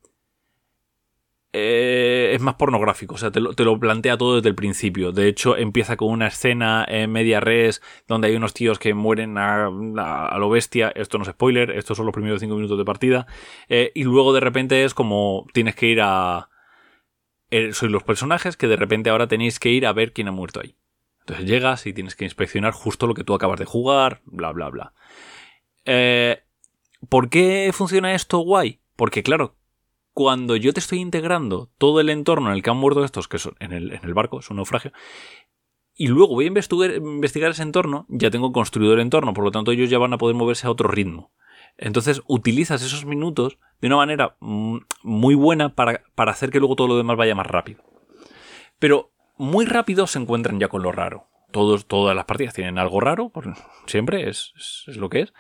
es 1.56 2.42
más 2.42 2.56
pornográfico, 2.56 3.14
o 3.16 3.18
sea, 3.18 3.32
te 3.32 3.40
lo, 3.40 3.80
plantea 3.80 4.18
todo 4.18 4.36
desde 4.36 4.50
el 4.50 4.56
principio. 4.56 5.12
De 5.12 5.28
hecho, 5.28 5.58
empieza 5.58 5.98
con 5.98 6.10
una 6.10 6.28
escena 6.28 6.86
en 6.88 7.12
media 7.12 7.40
res 7.40 7.82
donde 8.08 8.28
hay 8.28 8.36
unos 8.36 8.54
tíos 8.54 8.80
que 8.80 8.94
mueren 8.94 9.38
a, 9.38 9.70
lo 9.70 10.50
bestia. 10.50 10.92
Esto 10.96 11.18
no 11.18 11.24
es 11.24 11.30
spoiler, 11.30 11.72
estos 11.72 11.98
son 11.98 12.08
los 12.08 12.14
primeros 12.14 12.42
cinco 12.42 12.56
minutos 12.56 12.78
de 12.78 12.86
partida. 12.86 13.28
y 13.70 14.04
luego 14.04 14.34
de 14.34 14.40
repente 14.40 14.84
es 14.84 14.94
como 14.96 15.46
tienes 15.54 15.76
que 15.76 15.88
ir 15.88 16.02
a. 16.02 16.50
sois 17.72 17.92
los 17.92 18.04
personajes 18.04 18.58
que 18.58 18.68
de 18.68 18.76
repente 18.76 19.12
ahora 19.12 19.28
tenéis 19.28 19.60
que 19.60 19.70
ir 19.70 19.86
a 19.86 19.94
ver 19.94 20.12
quién 20.12 20.30
ha 20.30 20.32
muerto 20.32 20.60
ahí. 20.60 20.76
Entonces 21.24 21.46
llegas 21.46 21.88
y 21.88 21.94
tienes 21.94 22.18
que 22.18 22.26
inspeccionar 22.26 22.74
justo 22.74 23.08
lo 23.08 23.14
que 23.14 23.24
tú 23.24 23.34
acabas 23.34 23.58
de 23.58 23.66
jugar, 23.66 24.22
bla, 24.26 24.52
bla, 24.52 24.70
bla. 24.70 24.94
Eh, 25.86 26.44
¿Por 27.08 27.30
qué 27.30 27.72
funciona 27.74 28.14
esto 28.14 28.40
guay? 28.40 28.82
Porque 28.98 29.24
claro, 29.24 29.56
cuando 30.14 30.58
yo 30.58 30.74
te 30.74 30.82
estoy 30.82 31.00
integrando 31.00 31.70
todo 31.78 32.02
el 32.02 32.10
entorno 32.10 32.50
en 32.50 32.56
el 32.56 32.62
que 32.62 32.72
han 32.72 32.78
muerto 32.78 33.06
estos, 33.06 33.30
que 33.30 33.40
son 33.40 33.56
en 33.60 33.72
el, 33.72 34.14
barco, 34.14 34.40
es 34.40 34.50
un 34.50 34.58
naufragio, 34.58 34.92
y 35.96 36.08
luego 36.08 36.36
voy 36.36 36.46
a 36.46 36.48
investigar, 36.48 37.52
ese 37.52 37.64
entorno, 37.64 38.06
ya 38.10 38.30
tengo 38.30 38.52
construido 38.52 38.94
el 38.94 39.00
entorno, 39.00 39.34
por 39.34 39.46
lo 39.46 39.52
tanto 39.52 39.72
ellos 39.72 39.90
ya 39.90 40.00
van 40.00 40.12
a 40.12 40.18
poder 40.18 40.36
moverse 40.36 40.68
a 40.68 40.72
otro 40.72 40.90
ritmo. 40.90 41.32
Entonces 41.78 42.22
utilizas 42.28 42.84
esos 42.84 43.06
minutos 43.06 43.60
de 43.80 43.88
una 43.88 43.96
manera 43.96 44.36
mm, 44.42 44.78
muy 45.04 45.36
buena 45.36 45.74
para 45.74 46.04
hacer 46.18 46.52
que 46.52 46.60
luego 46.60 46.76
todo 46.76 46.90
lo 46.90 46.98
demás 46.98 47.16
vaya 47.16 47.34
más 47.34 47.48
rápido. 47.48 47.82
Pero 48.78 49.13
muy 49.38 49.66
rápido 49.66 50.08
se 50.08 50.20
encuentran 50.20 50.60
ya 50.60 50.68
con 50.68 50.84
lo 50.84 50.92
raro. 50.92 51.30
Todos, 51.52 51.86
todas 51.86 52.16
las 52.16 52.26
partidas 52.26 52.54
tienen 52.54 52.80
algo 52.80 53.00
raro, 53.00 53.32
siempre 53.86 54.30
es, 54.30 54.54
lo 54.88 55.10
que 55.10 55.22
es. 55.22 55.34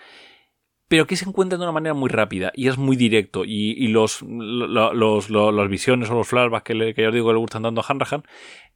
Pero 0.87 1.03
aquí 1.03 1.15
se 1.15 1.27
encuentran 1.27 1.59
de 1.59 1.65
una 1.65 1.71
manera 1.71 1.95
muy 1.95 2.09
rápida 2.09 2.51
y 2.53 2.67
es 2.67 2.77
muy 2.77 2.95
directo. 2.95 3.43
Y, 3.45 3.87
los, 3.87 4.21
los, 4.21 5.29
las 5.29 5.69
visiones 5.69 6.09
o 6.09 6.13
los 6.13 6.27
flashbacks 6.27 6.65
que, 6.65 6.93
ya 6.95 7.07
os 7.07 7.13
digo 7.13 7.27
que 7.27 7.33
le 7.33 7.39
gustan 7.39 7.63
dando 7.63 7.81
a 7.81 7.85
Hanrahan, 7.87 8.23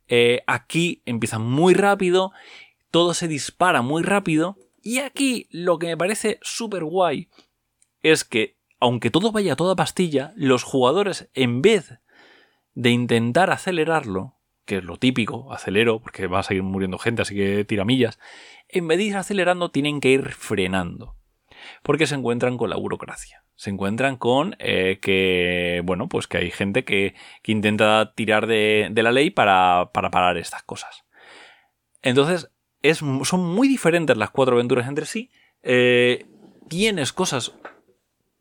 eh, 0.07 0.41
aquí 0.47 1.03
empiezan 1.05 1.43
muy 1.43 1.73
rápido, 1.73 2.31
todo 2.89 3.13
se 3.13 3.27
dispara 3.27 3.81
muy 3.81 4.01
rápido. 4.01 4.57
Y 4.81 4.99
aquí 4.99 5.47
lo 5.51 5.77
que 5.77 5.87
me 5.87 5.97
parece 5.97 6.39
súper 6.41 6.85
guay 6.85 7.29
es 8.01 8.23
que, 8.23 8.57
aunque 8.79 9.11
todo 9.11 9.31
vaya 9.31 9.53
a 9.53 9.57
toda 9.57 9.75
pastilla, 9.75 10.33
los 10.35 10.63
jugadores, 10.63 11.29
en 11.33 11.61
vez 11.61 11.99
de 12.73 12.91
intentar 12.91 13.51
acelerarlo, 13.51 14.36
que 14.67 14.77
es 14.77 14.83
lo 14.83 14.97
típico, 14.97 15.51
acelero, 15.51 15.99
porque 15.99 16.27
va 16.27 16.39
a 16.39 16.43
seguir 16.43 16.61
muriendo 16.61 16.99
gente, 16.99 17.23
así 17.23 17.33
que 17.33 17.65
tira 17.65 17.85
millas, 17.85 18.19
en 18.69 18.87
vez 18.87 18.99
de 18.99 19.05
ir 19.05 19.17
acelerando, 19.17 19.71
tienen 19.71 19.99
que 19.99 20.11
ir 20.11 20.29
frenando. 20.29 21.15
Porque 21.81 22.05
se 22.05 22.15
encuentran 22.15 22.57
con 22.57 22.69
la 22.69 22.75
burocracia. 22.75 23.43
Se 23.55 23.71
encuentran 23.71 24.17
con 24.17 24.55
eh, 24.59 24.99
que, 25.01 25.81
bueno, 25.83 26.07
pues 26.07 26.27
que 26.27 26.37
hay 26.37 26.51
gente 26.51 26.83
que, 26.83 27.15
intenta 27.45 28.13
tirar 28.13 28.45
de, 28.45 28.91
la 28.93 29.11
ley 29.11 29.31
para, 29.31 29.89
parar 29.91 30.37
estas 30.37 30.61
cosas. 30.61 31.05
Entonces, 32.03 32.51
es, 32.83 32.99
son 32.99 33.39
muy 33.39 33.67
diferentes 33.67 34.15
las 34.15 34.29
cuatro 34.29 34.55
aventuras 34.55 34.87
entre 34.87 35.05
sí. 35.05 35.31
Eh, 35.63 36.27
tienes 36.67 37.13
cosas 37.13 37.53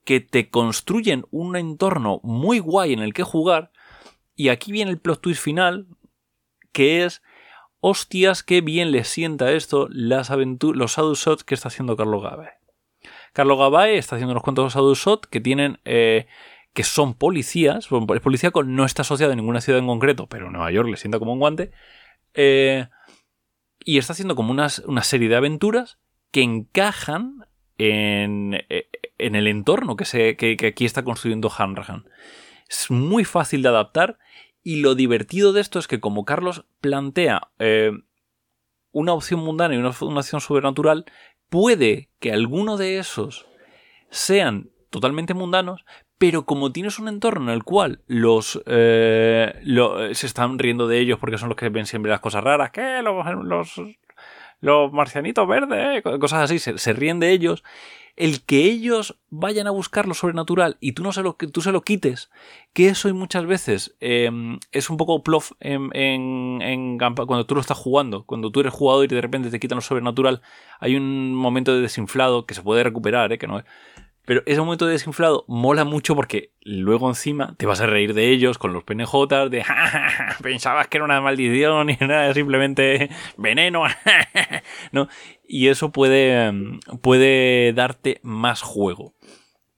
que 0.04 0.20
te 0.20 0.50
construyen 0.50 1.24
un 1.30 1.56
entorno 1.56 2.20
muy 2.22 2.58
guay 2.58 2.92
en 2.92 3.00
el 3.00 3.14
que 3.14 3.22
jugar. 3.22 3.72
Y 4.34 4.50
aquí 4.50 4.70
viene 4.70 4.90
el 4.90 5.00
plot 5.00 5.22
twist 5.22 5.42
final, 5.42 5.86
que 6.76 7.06
es, 7.06 7.22
hostias, 7.80 8.42
qué 8.42 8.60
bien 8.60 8.92
le 8.92 9.04
sienta 9.04 9.50
esto 9.52 9.88
las 9.90 10.28
los 10.28 10.94
shadow 10.94 11.14
shots 11.14 11.42
que 11.42 11.54
está 11.54 11.68
haciendo 11.68 11.96
Carlos 11.96 12.22
Gabay. 12.22 12.50
Carlos 13.32 13.58
Gabay 13.58 13.96
está 13.96 14.16
haciendo 14.16 14.32
unos 14.32 14.42
cuantos 14.42 14.74
shadow 14.74 14.94
shots 14.94 15.26
que 15.26 15.40
tienen... 15.40 15.80
Eh, 15.86 16.26
que 16.74 16.84
son 16.84 17.14
policías, 17.14 17.88
es 17.90 18.20
policíaco, 18.20 18.62
no 18.62 18.84
está 18.84 19.00
asociado 19.00 19.32
a 19.32 19.36
ninguna 19.36 19.62
ciudad 19.62 19.78
en 19.78 19.86
concreto, 19.86 20.26
pero 20.26 20.50
Nueva 20.50 20.70
York 20.70 20.90
le 20.90 20.98
sienta 20.98 21.18
como 21.18 21.32
un 21.32 21.38
guante, 21.38 21.70
eh, 22.34 22.88
y 23.82 23.96
está 23.96 24.12
haciendo 24.12 24.36
como 24.36 24.52
una 24.52 24.68
serie 25.02 25.30
de 25.30 25.36
aventuras 25.36 25.96
que 26.30 26.42
encajan 26.42 27.46
en, 27.78 28.62
eh, 28.68 28.90
en 29.16 29.36
el 29.36 29.46
entorno 29.46 29.96
que, 29.96 30.04
se, 30.04 30.36
que, 30.36 30.58
aquí 30.66 30.84
está 30.84 31.02
construyendo 31.02 31.50
Hanrahan. 31.56 32.04
Es 32.68 32.90
muy 32.90 33.24
fácil 33.24 33.62
de 33.62 33.70
adaptar 33.70 34.18
y 34.66 34.80
lo 34.80 34.96
divertido 34.96 35.52
de 35.52 35.60
esto 35.60 35.78
es 35.78 35.86
que 35.86 36.00
como 36.00 36.24
Carlos 36.24 36.64
plantea 36.80 37.52
eh, 37.60 37.92
una 38.90 39.12
opción 39.12 39.38
mundana 39.38 39.76
y 39.76 39.78
una, 39.78 39.90
opción 39.90 40.40
sobrenatural, 40.40 41.04
puede 41.48 42.10
que 42.18 42.32
alguno 42.32 42.76
de 42.76 42.98
esos 42.98 43.46
sean 44.10 44.70
totalmente 44.90 45.34
mundanos, 45.34 45.84
pero 46.18 46.46
como 46.46 46.72
tienes 46.72 46.98
un 46.98 47.06
entorno 47.06 47.52
en 47.52 47.54
el 47.54 47.62
cual 47.62 48.02
los 48.08 48.60
eh, 48.66 49.54
se 50.14 50.26
están 50.26 50.58
riendo 50.58 50.88
de 50.88 50.98
ellos 50.98 51.20
porque 51.20 51.38
son 51.38 51.48
los 51.50 51.56
que 51.56 51.68
ven 51.68 51.86
siempre 51.86 52.10
las 52.10 52.18
cosas 52.18 52.42
raras, 52.42 52.72
que 52.72 53.02
los, 53.04 53.80
marcianitos 54.60 55.46
verdes, 55.46 55.98
eh, 55.98 56.18
cosas 56.18 56.50
así, 56.50 56.58
se, 56.58 56.92
ríen 56.92 57.20
de 57.20 57.30
ellos. 57.30 57.62
El 58.16 58.42
que 58.42 58.64
ellos 58.64 59.18
vayan 59.28 59.66
a 59.66 59.70
buscar 59.70 60.08
lo 60.08 60.14
sobrenatural 60.14 60.78
y 60.80 60.92
tú 60.92 61.02
no 61.02 61.12
se 61.12 61.22
lo, 61.22 61.34
tú 61.34 61.60
se 61.60 61.70
lo 61.70 61.82
quites, 61.82 62.30
que 62.72 62.88
eso 62.88 63.12
muchas 63.14 63.44
veces 63.44 63.94
em, 64.00 64.58
es 64.72 64.88
un 64.88 64.96
poco 64.96 65.22
plof 65.22 65.52
en, 65.60 65.90
en, 65.92 66.96
cuando 66.98 67.44
tú 67.44 67.54
lo 67.54 67.60
estás 67.60 67.76
jugando, 67.76 68.24
cuando 68.24 68.50
tú 68.50 68.60
eres 68.60 68.72
jugador 68.72 69.04
y 69.04 69.14
de 69.14 69.20
repente 69.20 69.50
te 69.50 69.60
quitan 69.60 69.76
lo 69.76 69.82
sobrenatural, 69.82 70.40
hay 70.80 70.96
un 70.96 71.34
momento 71.34 71.74
de 71.74 71.82
desinflado 71.82 72.46
que 72.46 72.54
se 72.54 72.62
puede 72.62 72.84
recuperar, 72.84 73.32
¿eh? 73.32 73.38
que 73.38 73.46
no 73.46 73.58
es 73.58 73.66
pero 74.26 74.42
ese 74.44 74.60
momento 74.60 74.86
de 74.86 74.92
desinflado 74.92 75.44
mola 75.48 75.84
mucho 75.84 76.14
porque 76.14 76.50
luego 76.60 77.08
encima 77.08 77.54
te 77.56 77.64
vas 77.64 77.80
a 77.80 77.86
reír 77.86 78.12
de 78.12 78.28
ellos 78.30 78.58
con 78.58 78.72
los 78.72 78.84
PNJ 78.84 79.48
de 79.48 79.64
pensabas 80.42 80.88
que 80.88 80.98
era 80.98 81.04
una 81.04 81.20
maldición 81.20 81.88
y 81.88 81.96
era 81.98 82.34
simplemente 82.34 83.08
veneno, 83.38 83.84
¿no? 84.92 85.08
Y 85.48 85.68
eso 85.68 85.92
puede, 85.92 86.52
puede 87.00 87.72
darte 87.72 88.20
más 88.22 88.60
juego. 88.60 89.14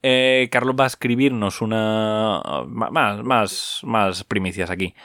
Eh, 0.01 0.47
Carlos 0.51 0.75
va 0.79 0.85
a 0.85 0.87
escribirnos 0.87 1.61
una. 1.61 2.41
Más, 2.67 3.23
más, 3.23 3.81
más 3.83 4.23
primicias 4.23 4.69
aquí. 4.69 4.95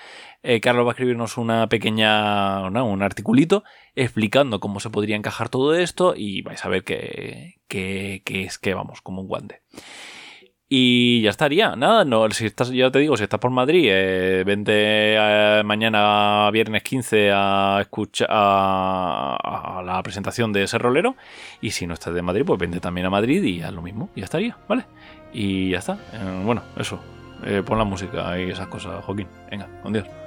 Eh, 0.46 0.60
Carlos 0.60 0.84
va 0.84 0.90
a 0.90 0.92
escribirnos 0.92 1.38
una 1.38 1.70
pequeña. 1.70 2.68
un 2.68 3.02
articulito 3.02 3.64
explicando 3.96 4.60
cómo 4.60 4.78
se 4.78 4.90
podría 4.90 5.16
encajar 5.16 5.48
todo 5.48 5.74
esto 5.74 6.12
y 6.14 6.42
vais 6.42 6.62
a 6.62 6.68
ver 6.68 6.84
que, 6.84 7.54
es 7.70 8.58
que 8.58 8.74
vamos, 8.74 9.00
como 9.00 9.22
un 9.22 9.28
guante. 9.28 9.62
Y 10.68 11.22
ya 11.22 11.30
estaría, 11.30 11.76
nada, 11.76 12.04
no, 12.04 12.28
si 12.30 12.44
estás, 12.46 12.70
ya 12.70 12.90
te 12.90 12.98
digo, 12.98 13.16
si 13.16 13.22
estás 13.22 13.40
por 13.40 13.52
Madrid, 13.52 13.86
eh, 13.90 14.44
vente 14.44 15.14
eh, 15.16 15.62
mañana 15.64 16.50
viernes 16.50 16.82
15 16.82 17.30
a 17.32 17.78
escuchar 17.80 18.28
a, 18.30 19.82
la 19.84 20.02
presentación 20.02 20.52
de 20.52 20.64
ese 20.64 20.76
rolero. 20.76 21.16
Y 21.62 21.70
si 21.70 21.86
no 21.86 21.94
estás 21.94 22.12
de 22.12 22.20
Madrid, 22.20 22.44
pues 22.44 22.60
vente 22.60 22.80
también 22.80 23.06
a 23.06 23.10
Madrid 23.10 23.42
y 23.42 23.62
haz 23.62 23.72
lo 23.72 23.80
mismo, 23.80 24.10
ya 24.14 24.24
estaría, 24.24 24.58
¿vale? 24.68 24.84
Y 25.32 25.70
ya 25.70 25.78
está. 25.78 25.94
Eh, 26.12 26.42
bueno, 26.44 26.62
eso. 26.76 27.00
pon 27.64 27.78
la 27.78 27.84
música 27.84 28.38
y 28.38 28.50
esas 28.50 28.68
cosas, 28.68 29.02
Joaquín. 29.04 29.28
Venga, 29.50 29.68
con 29.82 29.94
Dios. 29.94 30.23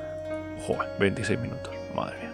Joder, 0.67 0.89
26 0.99 1.39
minutos, 1.39 1.73
madre 1.95 2.17
mía. 2.19 2.27